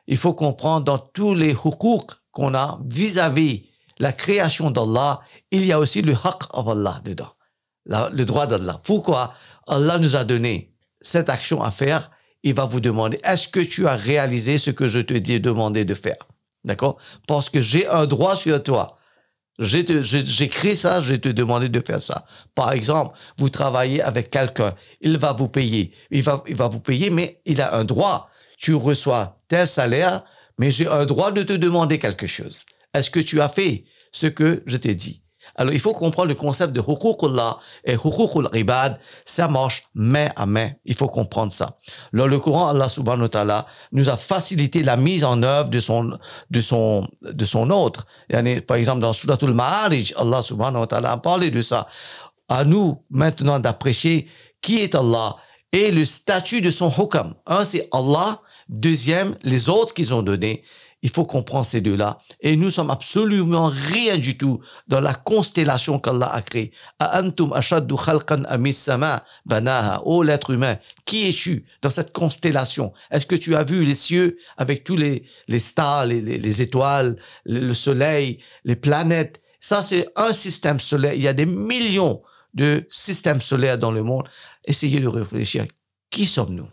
il 0.07 0.19
faut 0.19 0.35
comprendre 0.35 0.85
dans 0.85 0.99
tous 0.99 1.35
les 1.35 1.53
hukuk 1.53 2.11
qu'on 2.31 2.55
a 2.55 2.79
vis-à-vis 2.85 3.69
la 3.99 4.13
création 4.13 4.71
d'Allah, 4.71 5.21
il 5.51 5.65
y 5.65 5.73
a 5.73 5.79
aussi 5.79 6.03
le 6.03 6.13
haqq 6.13 6.43
of 6.53 6.69
Allah 6.69 7.01
dedans, 7.05 7.33
le 7.87 8.25
droit 8.25 8.47
d'Allah. 8.47 8.81
Pourquoi 8.85 9.35
Allah 9.67 9.99
nous 9.99 10.17
a 10.17 10.25
donné 10.25 10.75
cette 11.01 11.29
action 11.29 11.63
à 11.63 11.71
faire? 11.71 12.11
Il 12.43 12.55
va 12.55 12.65
vous 12.65 12.81
demander, 12.81 13.21
est-ce 13.23 13.47
que 13.49 13.61
tu 13.61 13.87
as 13.87 13.95
réalisé 13.95 14.59
ce 14.59 14.71
que 14.71 14.89
je 14.89 14.99
te 14.99 15.15
dis 15.15 15.41
demandé 15.41 15.85
de 15.85 15.95
faire? 15.95 16.17
D'accord? 16.65 16.97
Parce 17.29 17.49
que 17.49 17.61
j'ai 17.61 17.87
un 17.87 18.07
droit 18.07 18.37
sur 18.37 18.61
toi. 18.63 18.99
J'écris 19.59 20.77
ça, 20.77 21.03
je 21.03 21.15
te 21.15 21.29
demander 21.29 21.69
de 21.69 21.81
faire 21.87 22.01
ça. 22.01 22.25
Par 22.55 22.73
exemple, 22.73 23.17
vous 23.39 23.51
travaillez 23.51 24.03
avec 24.03 24.31
quelqu'un, 24.31 24.75
il 25.01 25.19
va 25.19 25.33
vous 25.33 25.49
payer. 25.49 25.95
Il 26.11 26.23
va, 26.23 26.43
il 26.49 26.57
va 26.57 26.69
vous 26.69 26.81
payer, 26.81 27.11
mais 27.11 27.41
il 27.45 27.61
a 27.61 27.75
un 27.77 27.85
droit. 27.85 28.31
Tu 28.59 28.75
reçois 28.75 29.41
tel 29.49 29.67
salaire, 29.67 30.25
mais 30.59 30.71
j'ai 30.71 30.89
un 30.89 31.05
droit 31.05 31.33
de 31.33 31.43
te 31.43 31.53
demander 31.53 31.99
quelque 31.99 32.27
chose. 32.27 32.65
Est-ce 32.95 33.11
que 33.11 33.21
tu 33.21 33.41
as 33.41 33.49
fait 33.49 33.85
ce 34.11 34.27
que 34.27 34.63
je 34.67 34.77
t'ai 34.77 34.95
dit? 34.95 35.22
Alors, 35.57 35.73
il 35.73 35.81
faut 35.81 35.93
comprendre 35.93 36.29
le 36.29 36.35
concept 36.35 36.73
de 36.73 36.81
hukukullah 36.81 37.59
et 37.85 37.95
hukukul 37.95 38.49
ibad. 38.55 38.99
Ça 39.25 39.49
marche 39.49 39.89
main 39.95 40.29
à 40.37 40.47
main. 40.47 40.71
Il 40.85 40.95
faut 40.95 41.09
comprendre 41.09 41.53
ça. 41.53 41.77
Dans 42.13 42.27
le 42.27 42.39
Coran, 42.39 42.69
Allah 42.69 42.89
subhanahu 42.89 43.23
wa 43.23 43.29
ta'ala 43.29 43.67
nous 43.93 44.09
a 44.09 44.17
facilité 44.17 44.83
la 44.83 44.97
mise 44.97 45.25
en 45.25 45.43
œuvre 45.43 45.69
de 45.69 45.81
son, 45.81 46.19
de 46.51 46.61
son, 46.61 47.07
de 47.23 47.45
son 47.45 47.71
autre. 47.71 48.07
Par 48.67 48.77
exemple, 48.77 49.01
dans 49.01 49.13
Suratul 49.13 49.53
Ma'arij, 49.53 50.15
Allah 50.17 50.43
subhanahu 50.43 50.81
wa 50.81 50.87
ta'ala 50.87 51.13
a 51.13 51.17
parlé 51.19 51.51
de 51.51 51.61
ça. 51.61 51.87
À 52.49 52.65
nous, 52.65 53.05
maintenant, 53.11 53.59
d'apprécier 53.59 54.29
qui 54.61 54.79
est 54.79 54.95
Allah 54.95 55.37
et 55.73 55.91
le 55.91 56.05
statut 56.05 56.61
de 56.61 56.71
son 56.71 56.91
hukam. 56.91 57.35
Un, 57.47 57.65
c'est 57.65 57.89
Allah. 57.93 58.41
Deuxième, 58.69 59.37
les 59.43 59.69
autres 59.69 59.93
qu'ils 59.93 60.15
ont 60.15 60.23
donnés. 60.23 60.63
Il 61.03 61.11
faut 61.11 61.25
comprendre 61.25 61.67
ces 61.67 61.81
deux-là. 61.81 62.19
Et 62.41 62.57
nous 62.57 62.71
sommes 62.71 62.91
absolument 62.91 63.67
rien 63.67 64.17
du 64.17 64.39
tout 64.39 64.61
dans 64.87 65.01
la 65.01 65.15
constellation 65.15 65.99
qu'Allah 65.99 66.33
a 66.33 66.43
créée. 66.43 66.73
Antum 67.01 67.53
ashaddu 67.53 67.95
khalqan 67.97 68.45
amis 68.45 68.87
banaha. 69.45 70.03
Oh 70.05 70.23
l'être 70.23 70.51
humain, 70.51 70.79
qui 71.05 71.29
es-tu 71.29 71.67
dans 71.83 71.91
cette 71.91 72.13
constellation? 72.13 72.93
Est-ce 73.11 73.27
que 73.27 73.35
tu 73.35 73.57
as 73.57 73.65
vu 73.65 73.85
les 73.85 73.97
cieux 73.97 74.39
avec 74.57 74.85
tous 74.85 74.97
les, 74.97 75.25
les 75.49 75.59
stars, 75.59 76.07
les, 76.07 76.21
les, 76.21 76.63
étoiles, 76.63 77.17
le, 77.45 77.73
soleil, 77.73 78.39
les 78.65 78.77
planètes? 78.77 79.41
Ça, 79.59 79.83
c'est 79.83 80.09
un 80.15 80.33
système 80.33 80.79
solaire. 80.79 81.15
Il 81.15 81.23
y 81.23 81.29
a 81.29 81.33
des 81.33 81.47
millions 81.47 82.23
de 82.55 82.87
systèmes 82.89 83.41
solaires 83.41 83.79
dans 83.79 83.93
le 83.93 84.03
monde. 84.03 84.29
Essayez 84.65 85.01
de 85.01 85.09
réfléchir. 85.09 85.67
Qui 86.11 86.27
sommes-nous? 86.27 86.69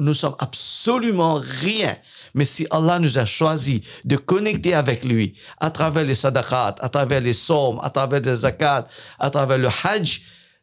Nous 0.00 0.14
sommes 0.14 0.36
absolument 0.38 1.34
rien. 1.34 1.96
Mais 2.34 2.44
si 2.44 2.66
Allah 2.70 2.98
nous 2.98 3.18
a 3.18 3.24
choisi 3.24 3.82
de 4.04 4.16
connecter 4.16 4.74
avec 4.74 5.04
lui 5.04 5.34
à 5.58 5.70
travers 5.70 6.04
les 6.04 6.14
sadaqat, 6.14 6.76
à 6.80 6.88
travers 6.88 7.20
les 7.20 7.32
sommes, 7.32 7.80
à 7.82 7.90
travers 7.90 8.20
les 8.20 8.36
zakat, 8.36 8.86
à 9.18 9.30
travers 9.30 9.58
le 9.58 9.68
hajj, 9.68 10.22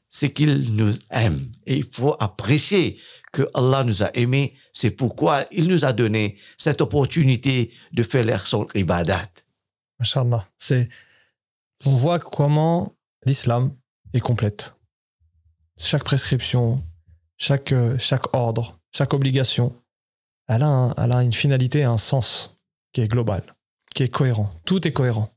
c'est 0.10 0.32
qu'il 0.32 0.76
nous 0.76 0.94
aime. 1.12 1.52
Et 1.66 1.78
il 1.78 1.86
faut 1.86 2.16
apprécier 2.20 3.00
que 3.34 3.50
Allah 3.54 3.84
nous 3.84 4.04
a 4.04 4.10
aimés. 4.16 4.56
C'est 4.72 4.92
pourquoi 4.92 5.46
il 5.52 5.68
nous 5.68 5.86
a 5.86 5.94
donné 5.94 6.38
cette 6.58 6.82
opportunité 6.82 7.74
de 7.92 8.04
faire 8.04 8.48
son 8.48 8.68
ibadat. 8.74 9.30
Masha'Allah. 10.00 10.48
C'est, 10.58 10.88
on 11.86 11.96
voit 11.98 12.20
comment 12.20 12.96
l'islam 13.26 13.76
est 14.14 14.20
complète. 14.20 14.76
Chaque 15.78 16.04
prescription, 16.04 16.84
chaque, 17.38 17.74
chaque 17.98 18.36
ordre, 18.36 18.80
chaque 18.96 19.14
obligation, 19.14 19.74
elle 20.48 20.64
a, 20.64 21.24
une 21.24 21.34
finalité, 21.34 21.84
un 21.84 21.98
sens 21.98 22.58
qui 22.94 23.02
est 23.02 23.08
global, 23.08 23.44
qui 23.94 24.04
est 24.04 24.10
cohérent. 24.10 24.52
Tout 24.66 24.88
est 24.88 24.92
cohérent. 24.92 25.30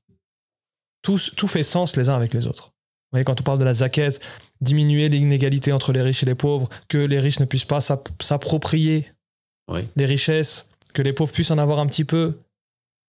Tout, 1.02 1.18
tout 1.36 1.48
fait 1.48 1.62
sens 1.62 1.96
les 1.96 2.08
uns 2.08 2.14
avec 2.14 2.32
les 2.34 2.46
autres. 2.46 2.68
Vous 3.10 3.16
voyez, 3.16 3.24
quand 3.24 3.40
on 3.40 3.44
parle 3.44 3.58
de 3.58 3.64
la 3.64 3.74
zaquette, 3.74 4.20
diminuer 4.60 5.08
l'inégalité 5.08 5.72
entre 5.72 5.92
les 5.92 6.00
riches 6.00 6.22
et 6.22 6.26
les 6.26 6.36
pauvres, 6.36 6.68
que 6.88 6.98
les 6.98 7.18
riches 7.18 7.40
ne 7.40 7.44
puissent 7.44 7.64
pas 7.64 7.80
s'approprier 7.80 9.06
les 9.96 10.04
richesses, 10.04 10.68
que 10.94 11.02
les 11.02 11.12
pauvres 11.12 11.32
puissent 11.32 11.50
en 11.50 11.58
avoir 11.58 11.80
un 11.80 11.86
petit 11.86 12.04
peu. 12.04 12.38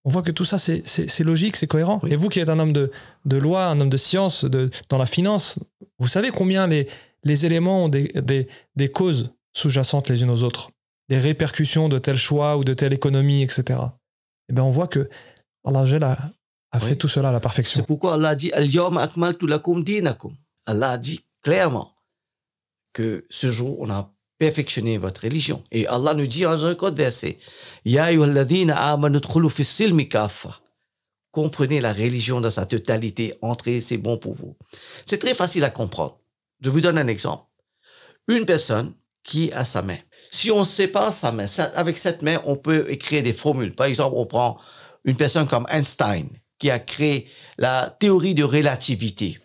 On 0.03 0.09
voit 0.09 0.23
que 0.23 0.31
tout 0.31 0.45
ça, 0.45 0.57
c'est 0.57 1.23
logique, 1.23 1.55
c'est 1.55 1.67
cohérent. 1.67 2.01
Et 2.07 2.15
vous 2.15 2.29
qui 2.29 2.39
êtes 2.39 2.49
un 2.49 2.57
homme 2.57 2.73
de, 2.73 2.91
de 3.25 3.37
loi, 3.37 3.65
un 3.65 3.79
homme 3.79 3.89
de 3.91 3.97
science, 3.97 4.43
de, 4.43 4.71
dans 4.89 4.97
la 4.97 5.05
finance, 5.05 5.59
vous 5.99 6.07
savez 6.07 6.31
combien 6.31 6.65
les, 6.65 6.87
les 7.23 7.45
éléments 7.45 7.85
ont 7.85 7.89
des, 7.89 8.07
des, 8.15 8.47
des 8.75 8.89
causes 8.89 9.33
sous-jacentes 9.53 10.09
les 10.09 10.23
unes 10.23 10.29
aux 10.29 10.43
autres 10.43 10.71
les 11.11 11.19
répercussions 11.19 11.89
de 11.89 11.99
tel 11.99 12.15
choix 12.15 12.55
ou 12.55 12.63
de 12.63 12.73
telle 12.73 12.93
économie, 12.93 13.43
etc. 13.43 13.61
Et 13.67 13.73
eh 14.49 14.53
bien, 14.53 14.63
on 14.63 14.69
voit 14.69 14.87
que 14.87 15.09
Allah 15.65 15.83
a, 16.01 16.31
a 16.71 16.79
fait 16.79 16.95
tout 16.95 17.09
cela 17.09 17.29
à 17.29 17.31
la 17.33 17.41
perfection. 17.41 17.81
C'est 17.81 17.85
pourquoi 17.85 18.13
Allah 18.13 18.33
dit 18.33 18.49
Allah 20.65 20.89
a 20.89 20.97
dit 20.97 21.25
clairement 21.41 21.91
que 22.93 23.25
ce 23.29 23.51
jour, 23.51 23.77
on 23.81 23.89
a 23.89 24.13
perfectionné 24.37 24.97
votre 24.97 25.23
religion. 25.23 25.61
Et 25.73 25.85
Allah 25.85 26.13
nous 26.13 26.27
dit 26.27 26.43
dans 26.43 26.65
un 26.65 26.71
autre 26.71 26.91
verset 26.91 27.37
Ya 27.83 28.07
Comprenez 31.31 31.81
la 31.81 31.91
religion 31.91 32.39
dans 32.39 32.49
sa 32.49 32.65
totalité, 32.65 33.33
entrez, 33.41 33.81
c'est 33.81 33.97
bon 33.97 34.17
pour 34.17 34.33
vous. 34.33 34.55
C'est 35.05 35.17
très 35.17 35.33
facile 35.33 35.65
à 35.65 35.69
comprendre. 35.69 36.20
Je 36.61 36.69
vous 36.69 36.81
donne 36.81 36.97
un 36.97 37.07
exemple. 37.07 37.43
Une 38.27 38.45
personne 38.45 38.93
qui 39.23 39.51
a 39.51 39.65
sa 39.65 39.81
main 39.81 39.97
si 40.31 40.49
on 40.49 40.63
sépare 40.63 41.11
sa 41.11 41.31
main, 41.31 41.45
avec 41.75 41.97
cette 41.97 42.21
main, 42.21 42.41
on 42.45 42.55
peut 42.55 42.89
écrire 42.89 43.21
des 43.21 43.33
formules. 43.33 43.75
Par 43.75 43.85
exemple, 43.85 44.15
on 44.17 44.25
prend 44.25 44.57
une 45.03 45.17
personne 45.17 45.45
comme 45.45 45.65
Einstein, 45.69 46.29
qui 46.57 46.71
a 46.71 46.79
créé 46.79 47.27
la 47.57 47.95
théorie 47.99 48.33
de 48.33 48.43
relativité. 48.43 49.39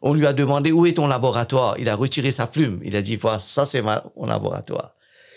On 0.00 0.14
lui 0.14 0.26
a 0.26 0.32
demandé 0.32 0.70
où 0.70 0.86
est 0.86 0.94
ton 0.94 1.08
laboratoire? 1.08 1.76
Il 1.78 1.88
a 1.88 1.96
retiré 1.96 2.30
sa 2.30 2.46
plume. 2.46 2.80
Il 2.84 2.94
a 2.94 3.02
dit, 3.02 3.16
voilà, 3.16 3.40
ça 3.40 3.66
c'est 3.66 3.82
mon 3.82 4.26
laboratoire. 4.26 4.94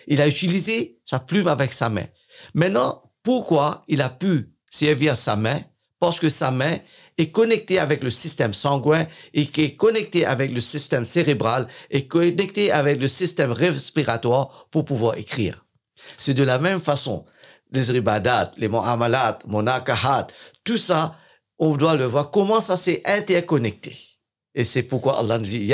Il 0.07 0.21
a 0.21 0.27
utilisé 0.27 0.99
sa 1.05 1.19
plume 1.19 1.47
avec 1.47 1.73
sa 1.73 1.89
main. 1.89 2.05
Maintenant, 2.53 3.01
pourquoi 3.23 3.83
il 3.87 4.01
a 4.01 4.09
pu 4.09 4.53
servir 4.69 5.15
sa 5.15 5.35
main? 5.35 5.59
Parce 5.99 6.19
que 6.19 6.29
sa 6.29 6.51
main 6.51 6.77
est 7.21 7.31
connecté 7.31 7.79
avec 7.79 8.03
le 8.03 8.09
système 8.09 8.53
sanguin 8.53 9.07
et 9.33 9.45
qui 9.47 9.63
est 9.63 9.75
connecté 9.75 10.25
avec 10.25 10.51
le 10.51 10.59
système 10.59 11.05
cérébral 11.05 11.67
et 11.89 12.07
connecté 12.07 12.71
avec 12.71 12.99
le 12.99 13.07
système 13.07 13.51
respiratoire 13.51 14.67
pour 14.71 14.85
pouvoir 14.85 15.17
écrire. 15.17 15.65
C'est 16.17 16.33
de 16.33 16.43
la 16.43 16.59
même 16.59 16.79
façon. 16.79 17.25
Les 17.71 17.83
ribadat, 17.83 18.51
les 18.57 18.67
mu'amalat, 18.67 19.39
monakahat, 19.47 20.27
tout 20.63 20.77
ça, 20.77 21.15
on 21.57 21.77
doit 21.77 21.95
le 21.95 22.05
voir 22.05 22.31
comment 22.31 22.59
ça 22.59 22.75
s'est 22.75 23.01
interconnecté. 23.05 23.95
Et 24.53 24.63
c'est 24.65 24.83
pourquoi 24.83 25.19
Allah 25.19 25.37
nous 25.37 25.45
dit, 25.45 25.71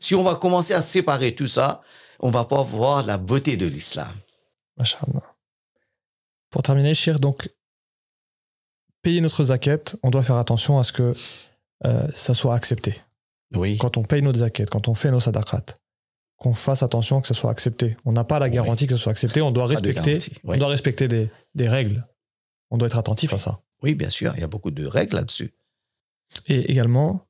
si 0.00 0.14
on 0.14 0.22
va 0.22 0.34
commencer 0.34 0.74
à 0.74 0.82
séparer 0.82 1.34
tout 1.34 1.46
ça, 1.46 1.80
on 2.20 2.30
va 2.30 2.44
pas 2.44 2.62
voir 2.62 3.06
la 3.06 3.16
beauté 3.16 3.56
de 3.56 3.66
l'islam. 3.66 4.12
Pour 6.50 6.62
terminer, 6.62 6.92
Shir, 6.92 7.18
donc 7.18 7.48
payer 9.02 9.20
notre 9.20 9.44
zaquette, 9.44 9.96
on 10.02 10.10
doit 10.10 10.22
faire 10.22 10.36
attention 10.36 10.78
à 10.78 10.84
ce 10.84 10.92
que 10.92 11.14
euh, 11.84 12.08
ça 12.14 12.34
soit 12.34 12.54
accepté. 12.54 12.94
Oui. 13.54 13.76
Quand 13.78 13.96
on 13.96 14.02
paye 14.02 14.22
notre 14.22 14.38
zaquette, 14.38 14.70
quand 14.70 14.88
on 14.88 14.94
fait 14.94 15.10
nos 15.10 15.20
sadaqat, 15.20 15.64
qu'on 16.38 16.54
fasse 16.54 16.82
attention 16.82 17.20
que 17.20 17.28
ça 17.28 17.34
soit 17.34 17.50
accepté. 17.50 17.96
On 18.04 18.12
n'a 18.12 18.24
pas 18.24 18.40
la 18.40 18.48
garantie 18.48 18.86
que 18.86 18.96
ça 18.96 19.02
soit 19.02 19.12
accepté. 19.12 19.40
On 19.42 19.52
doit 19.52 19.66
respecter, 19.66 20.18
on 20.44 20.56
doit 20.56 20.68
respecter 20.68 21.06
des, 21.06 21.30
des, 21.54 21.68
règles. 21.68 22.04
On 22.70 22.78
doit 22.78 22.86
être 22.86 22.98
attentif 22.98 23.32
à 23.32 23.38
ça. 23.38 23.60
Oui, 23.82 23.94
bien 23.94 24.10
sûr. 24.10 24.32
Il 24.34 24.40
y 24.40 24.42
a 24.42 24.48
beaucoup 24.48 24.72
de 24.72 24.84
règles 24.84 25.14
là-dessus. 25.14 25.52
Et 26.48 26.70
également, 26.72 27.26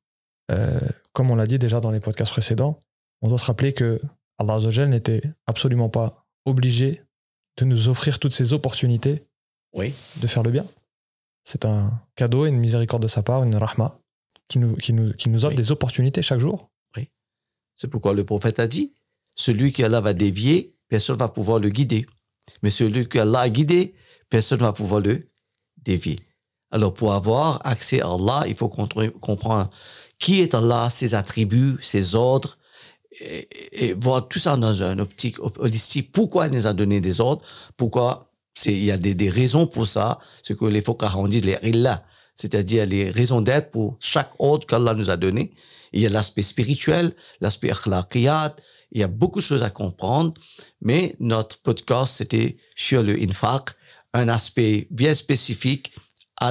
euh, 0.50 0.80
comme 1.12 1.30
on 1.30 1.34
l'a 1.34 1.46
dit 1.46 1.58
déjà 1.58 1.80
dans 1.80 1.90
les 1.90 2.00
podcasts 2.00 2.32
précédents, 2.32 2.82
on 3.20 3.28
doit 3.28 3.38
se 3.38 3.46
rappeler 3.46 3.74
que 3.74 4.00
Allah 4.38 4.58
n'était 4.86 5.22
absolument 5.46 5.90
pas 5.90 6.26
obligé 6.46 7.02
de 7.58 7.64
nous 7.64 7.88
offrir 7.88 8.18
toutes 8.18 8.32
ces 8.32 8.54
opportunités 8.54 9.24
oui. 9.74 9.92
de 10.16 10.26
faire 10.26 10.42
le 10.42 10.50
bien. 10.50 10.64
C'est 11.44 11.64
un 11.64 12.00
cadeau 12.14 12.46
et 12.46 12.50
une 12.50 12.58
miséricorde 12.58 13.02
de 13.02 13.08
sa 13.08 13.22
part, 13.22 13.42
une 13.42 13.56
rahma, 13.56 13.98
qui 14.48 14.58
nous, 14.58 14.76
qui 14.76 14.92
nous, 14.92 15.12
qui 15.14 15.28
nous 15.28 15.44
offre 15.44 15.56
des 15.56 15.72
opportunités 15.72 16.22
chaque 16.22 16.40
jour. 16.40 16.70
Oui. 16.96 17.08
C'est 17.74 17.88
pourquoi 17.88 18.14
le 18.14 18.24
prophète 18.24 18.58
a 18.58 18.66
dit 18.66 18.92
celui 19.34 19.72
qui 19.72 19.82
Allah 19.82 20.00
va 20.00 20.12
dévier, 20.12 20.74
personne 20.88 21.16
ne 21.16 21.20
va 21.20 21.28
pouvoir 21.28 21.58
le 21.58 21.70
guider. 21.70 22.06
Mais 22.62 22.70
celui 22.70 23.08
que 23.08 23.18
Allah 23.18 23.40
a 23.40 23.48
guidé, 23.48 23.94
personne 24.28 24.58
ne 24.58 24.64
va 24.64 24.72
pouvoir 24.72 25.00
le 25.00 25.26
dévier. 25.78 26.18
Alors, 26.70 26.94
pour 26.94 27.12
avoir 27.12 27.64
accès 27.66 28.00
à 28.00 28.08
Allah, 28.08 28.44
il 28.46 28.54
faut 28.54 28.68
comprendre 28.68 29.70
qui 30.18 30.40
est 30.40 30.54
Allah, 30.54 30.88
ses 30.90 31.14
attributs, 31.14 31.76
ses 31.82 32.14
ordres, 32.14 32.56
et, 33.20 33.92
voir 33.94 34.28
tout 34.28 34.38
ça 34.38 34.56
dans 34.56 34.82
une 34.82 35.00
optique 35.00 35.38
holistique. 35.40 36.12
Pourquoi 36.12 36.46
il 36.46 36.54
nous 36.54 36.66
a 36.66 36.72
donné 36.72 37.00
des 37.00 37.20
ordres? 37.20 37.42
Pourquoi 37.76 38.31
il 38.66 38.84
y 38.84 38.90
a 38.90 38.96
des, 38.96 39.14
des, 39.14 39.30
raisons 39.30 39.66
pour 39.66 39.86
ça, 39.86 40.18
ce 40.42 40.52
que 40.52 40.64
les 40.64 40.82
Fokahs 40.82 41.16
ont 41.16 41.28
dit, 41.28 41.40
les 41.40 41.58
illa, 41.62 42.04
c'est-à-dire 42.34 42.86
les 42.86 43.10
raisons 43.10 43.40
d'être 43.40 43.70
pour 43.70 43.96
chaque 44.00 44.32
ordre 44.38 44.66
qu'Allah 44.66 44.94
nous 44.94 45.10
a 45.10 45.16
donné. 45.16 45.52
Il 45.92 46.00
y 46.00 46.06
a 46.06 46.08
l'aspect 46.08 46.42
spirituel, 46.42 47.12
l'aspect 47.40 47.70
akhlaqiyat, 47.70 48.56
il 48.92 49.00
y 49.00 49.04
a 49.04 49.08
beaucoup 49.08 49.40
de 49.40 49.44
choses 49.44 49.62
à 49.62 49.70
comprendre, 49.70 50.34
mais 50.80 51.16
notre 51.18 51.60
podcast, 51.62 52.14
c'était 52.16 52.56
sur 52.76 53.02
le 53.02 53.18
infaq, 53.22 53.70
un 54.12 54.28
aspect 54.28 54.86
bien 54.90 55.14
spécifique 55.14 55.92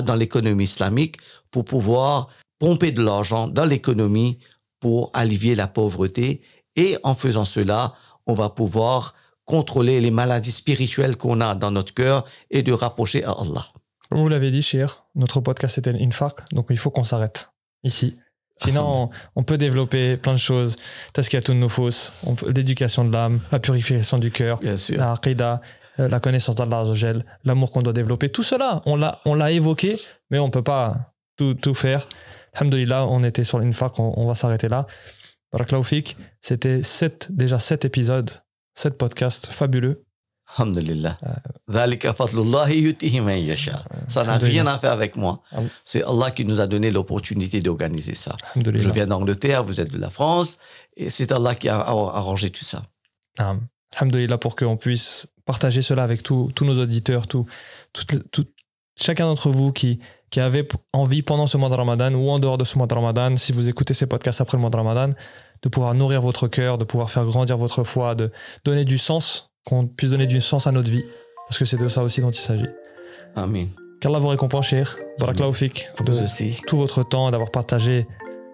dans 0.04 0.16
l'économie 0.16 0.64
islamique 0.64 1.18
pour 1.52 1.66
pouvoir 1.66 2.30
pomper 2.60 2.92
de 2.92 3.04
l'argent 3.04 3.48
dans 3.48 3.66
l'économie 3.66 4.40
pour 4.80 5.10
alléger 5.14 5.54
la 5.54 5.68
pauvreté. 5.68 6.42
Et 6.76 6.98
en 7.04 7.14
faisant 7.14 7.46
cela, 7.46 7.94
on 8.26 8.34
va 8.34 8.50
pouvoir 8.50 9.14
contrôler 9.46 10.00
les 10.02 10.12
maladies 10.12 10.52
spirituelles 10.52 11.18
qu'on 11.18 11.42
a 11.42 11.56
dans 11.56 11.72
notre 11.72 11.94
cœur 11.94 12.26
et 12.50 12.64
de 12.64 12.72
rapprocher 12.72 13.24
à 13.24 13.32
Allah. 13.32 13.68
Comme 14.10 14.20
vous 14.20 14.30
l'avez 14.30 14.52
dit, 14.52 14.62
cher, 14.62 15.06
notre 15.16 15.40
podcast 15.40 15.78
était 15.78 15.94
l'Infaq, 15.94 16.54
donc 16.54 16.68
il 16.70 16.78
faut 16.78 16.92
qu'on 16.92 17.04
s'arrête 17.04 17.52
ici. 17.84 18.18
Sinon, 18.58 19.10
on, 19.36 19.44
peut 19.44 19.58
développer 19.58 20.18
plein 20.18 20.34
de 20.34 20.38
choses. 20.38 20.76
Tazkiyatun 21.14 21.56
Nufus, 21.56 22.12
l'éducation 22.48 23.06
de 23.06 23.12
l'âme, 23.12 23.42
la 23.52 23.60
purification 23.60 24.20
du 24.20 24.30
cœur, 24.30 24.60
la 24.62 25.14
aqidah, 25.14 25.62
euh, 26.00 26.08
la 26.08 26.20
connaissance 26.20 26.56
d'Allah 26.56 26.84
l'amour 27.44 27.72
qu'on 27.72 27.82
doit 27.82 27.94
développer. 27.94 28.30
Tout 28.30 28.44
cela, 28.44 28.84
on 28.86 28.96
l'a, 28.96 29.20
on 29.26 29.34
l'a 29.34 29.52
évoqué, 29.52 29.98
mais 30.30 30.38
on 30.38 30.52
peut 30.52 30.62
pas 30.62 31.14
tout, 31.38 31.56
tout 31.56 31.74
faire. 31.74 32.08
Alhamdulillah, 32.54 33.08
on 33.08 33.24
était 33.24 33.44
sur 33.44 33.60
l'Infaq, 33.60 33.98
on, 33.98 34.14
on 34.16 34.28
va 34.28 34.36
s'arrêter 34.36 34.68
là. 34.68 34.86
Baraklaoufik, 35.52 36.18
c'était 36.40 36.84
sept, 36.84 37.32
déjà 37.32 37.60
sept 37.60 37.84
épisodes, 37.84 38.30
sept 38.74 38.98
podcasts 38.98 39.48
fabuleux. 39.48 40.04
Alhamdulillah. 40.58 41.18
Ça 44.08 44.24
n'a 44.24 44.38
rien 44.38 44.68
à 44.68 44.78
faire 44.78 44.92
avec 44.92 45.16
moi. 45.16 45.42
C'est 45.86 46.04
Allah 46.04 46.32
qui 46.32 46.44
nous 46.44 46.60
a 46.60 46.68
donné 46.68 46.92
l'opportunité 46.92 47.62
d'organiser 47.62 48.16
ça. 48.16 48.36
Je 48.56 48.90
viens 48.90 49.08
d'Angleterre, 49.08 49.64
vous 49.64 49.80
êtes 49.80 49.92
de 49.92 49.98
la 49.98 50.10
France, 50.10 50.60
et 50.98 51.10
c'est 51.10 51.32
Allah 51.32 51.56
qui 51.56 51.70
a 51.70 51.80
arrangé 51.80 52.50
tout 52.50 52.66
ça. 52.66 52.84
Alhamdulillah 53.96 54.38
pour 54.38 54.56
qu'on 54.56 54.78
puisse 54.78 55.28
partager 55.46 55.82
cela 55.82 56.04
avec 56.04 56.24
tous 56.24 56.54
nos 56.62 56.80
auditeurs, 56.80 57.28
tout, 57.28 57.46
tout, 57.94 58.46
chacun 58.96 59.26
d'entre 59.26 59.50
vous 59.50 59.72
qui, 59.72 60.00
qui 60.30 60.40
avait 60.40 60.68
envie 60.94 61.22
pendant 61.22 61.48
ce 61.48 61.58
mois 61.58 61.70
de 61.70 61.76
Ramadan 61.76 62.14
ou 62.14 62.30
en 62.30 62.40
dehors 62.40 62.58
de 62.58 62.64
ce 62.64 62.78
mois 62.78 62.88
de 62.88 62.94
Ramadan, 62.94 63.36
si 63.36 63.52
vous 63.52 63.70
écoutez 63.70 63.94
ces 63.94 64.06
podcasts 64.06 64.42
après 64.42 64.58
le 64.58 64.62
mois 64.62 64.70
de 64.70 64.78
Ramadan, 64.78 65.14
de 65.64 65.70
pouvoir 65.70 65.94
nourrir 65.94 66.22
votre 66.22 66.48
cœur, 66.48 66.78
de 66.78 66.84
pouvoir 66.84 67.10
faire 67.12 67.26
grandir 67.26 67.58
votre 67.58 67.84
foi, 67.84 68.16
de 68.16 68.32
donner 68.66 68.86
du 68.86 68.98
sens 68.98 69.52
qu'on 69.66 69.88
puisse 69.88 70.10
donner 70.10 70.26
du 70.26 70.42
sens 70.42 70.68
à 70.68 70.72
notre 70.72 70.92
vie, 70.92 71.04
parce 71.48 71.60
que 71.60 71.66
c'est 71.66 71.78
de 71.78 71.88
ça 71.88 72.04
aussi 72.04 72.22
dont 72.22 72.32
il 72.32 72.40
s'agit. 72.40 72.70
Amen. 73.36 73.70
Qu'Allah 74.00 74.20
vous 74.20 74.30
récompense, 74.30 74.66
cher. 74.66 74.98
Baraklaoufik, 75.20 75.90
de 76.00 76.66
tout 76.66 76.78
votre 76.78 77.04
temps, 77.04 77.30
d'avoir 77.30 77.52
partagé 77.52 78.08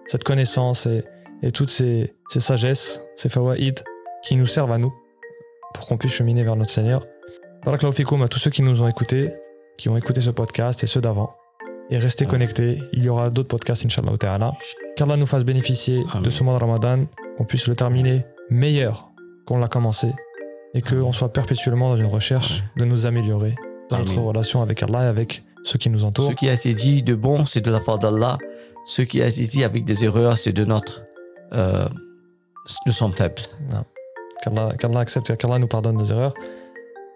cette 0.06 0.24
connaissance 0.26 0.86
et, 0.86 1.06
et 1.42 1.52
toutes 1.52 1.70
ces, 1.70 2.16
ces, 2.30 2.42
sagesses, 2.42 3.02
ces 3.16 3.30
fawaïd 3.30 3.82
qui 4.24 4.36
nous 4.36 4.46
servent 4.46 4.74
à 4.74 4.78
nous 4.78 4.94
pour 5.74 5.88
qu'on 5.88 5.98
puisse 5.98 6.14
cheminer 6.14 6.44
vers 6.44 6.58
notre 6.58 6.72
Seigneur. 6.72 7.06
Baraklaoufikoum 7.64 8.22
à 8.24 8.28
tous 8.28 8.40
ceux 8.40 8.52
qui 8.52 8.62
nous 8.62 8.82
ont 8.82 8.88
écoutés, 8.88 9.34
qui 9.78 9.88
ont 9.88 9.96
écouté 9.96 10.20
ce 10.20 10.32
podcast 10.32 10.84
et 10.84 10.88
ceux 10.88 11.02
d'avant. 11.02 11.34
Et 11.90 11.98
restez 11.98 12.26
connectés, 12.26 12.82
il 12.92 13.06
y 13.06 13.10
aura 13.10 13.30
d'autres 13.30 13.48
podcasts, 13.48 13.86
Inch'Allah 13.86 14.18
Ta'ala. 14.18 14.52
Qu'Allah 14.98 15.16
nous 15.16 15.28
fasse 15.28 15.44
bénéficier 15.46 16.04
de 16.24 16.30
ce 16.32 16.44
mois 16.44 16.56
de 16.56 16.60
Ramadan, 16.60 17.06
qu'on 17.38 17.46
puisse 17.46 17.68
le 17.68 17.76
terminer 17.76 18.26
meilleur 18.50 19.12
qu'on 19.46 19.60
l'a 19.60 19.68
commencé 19.68 20.12
et 20.74 20.82
qu'on 20.82 21.12
soit 21.12 21.32
perpétuellement 21.32 21.90
dans 21.90 21.98
une 21.98 22.08
recherche 22.08 22.64
de 22.76 22.84
nous 22.84 23.06
améliorer 23.06 23.56
dans 23.92 24.00
notre 24.00 24.20
relation 24.20 24.64
avec 24.64 24.82
Allah 24.82 25.04
et 25.04 25.08
avec 25.08 25.44
ceux 25.64 25.78
qui 25.78 25.92
nous 25.92 26.04
entourent. 26.04 26.32
Ce 26.32 26.36
qui 26.36 26.50
a 26.50 26.54
été 26.54 26.74
dit 26.74 27.04
de 27.04 27.14
bon, 27.14 27.46
c'est 27.46 27.62
de 27.62 27.70
la 27.70 27.80
part 27.80 28.00
d'Allah. 28.00 28.40
Ce 28.86 29.04
qui 29.04 29.22
a 29.22 29.28
été 29.28 29.44
dit 29.46 29.64
avec 29.64 29.86
des 29.86 30.04
erreurs, 30.04 30.36
c'est 30.36 30.52
de 30.52 30.66
notre. 30.66 31.04
Euh, 31.54 31.88
nous 32.88 32.92
sommes 32.92 33.14
faibles. 33.14 33.44
Qu'Allah 34.42 35.00
accepte, 35.00 35.38
qu'Allah 35.38 35.60
nous 35.60 35.68
pardonne 35.68 35.98
nos 35.98 36.06
erreurs. 36.06 36.34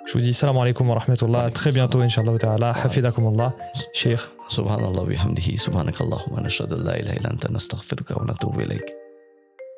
Je 0.06 0.14
vous 0.14 0.22
dis 0.22 0.34
salam 0.34 0.58
alaikum 0.58 0.88
wa 0.88 1.00
rahmatullah. 1.00 1.50
Très 1.50 1.72
bientôt, 1.72 2.02
inshallah 2.02 2.38
ta'ala. 2.38 2.72
Hafidakum 2.72 3.28
Allah. 3.28 3.56
Cheikh. 3.92 4.20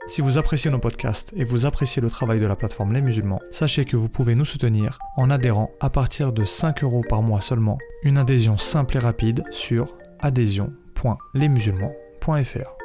Si 0.07 0.21
vous 0.21 0.37
appréciez 0.37 0.71
nos 0.71 0.79
podcasts 0.79 1.31
et 1.37 1.43
vous 1.43 1.65
appréciez 1.65 2.01
le 2.01 2.09
travail 2.09 2.39
de 2.39 2.47
la 2.47 2.55
plateforme 2.55 2.91
Les 2.91 3.01
Musulmans, 3.01 3.39
sachez 3.51 3.85
que 3.85 3.95
vous 3.95 4.09
pouvez 4.09 4.33
nous 4.35 4.45
soutenir 4.45 4.97
en 5.15 5.29
adhérant 5.29 5.71
à 5.79 5.89
partir 5.89 6.33
de 6.33 6.43
5 6.43 6.83
euros 6.83 7.03
par 7.07 7.21
mois 7.21 7.39
seulement. 7.39 7.77
Une 8.03 8.17
adhésion 8.17 8.57
simple 8.57 8.97
et 8.97 8.99
rapide 8.99 9.43
sur 9.51 9.95
adhésion.lesmusulmans.fr. 10.19 12.82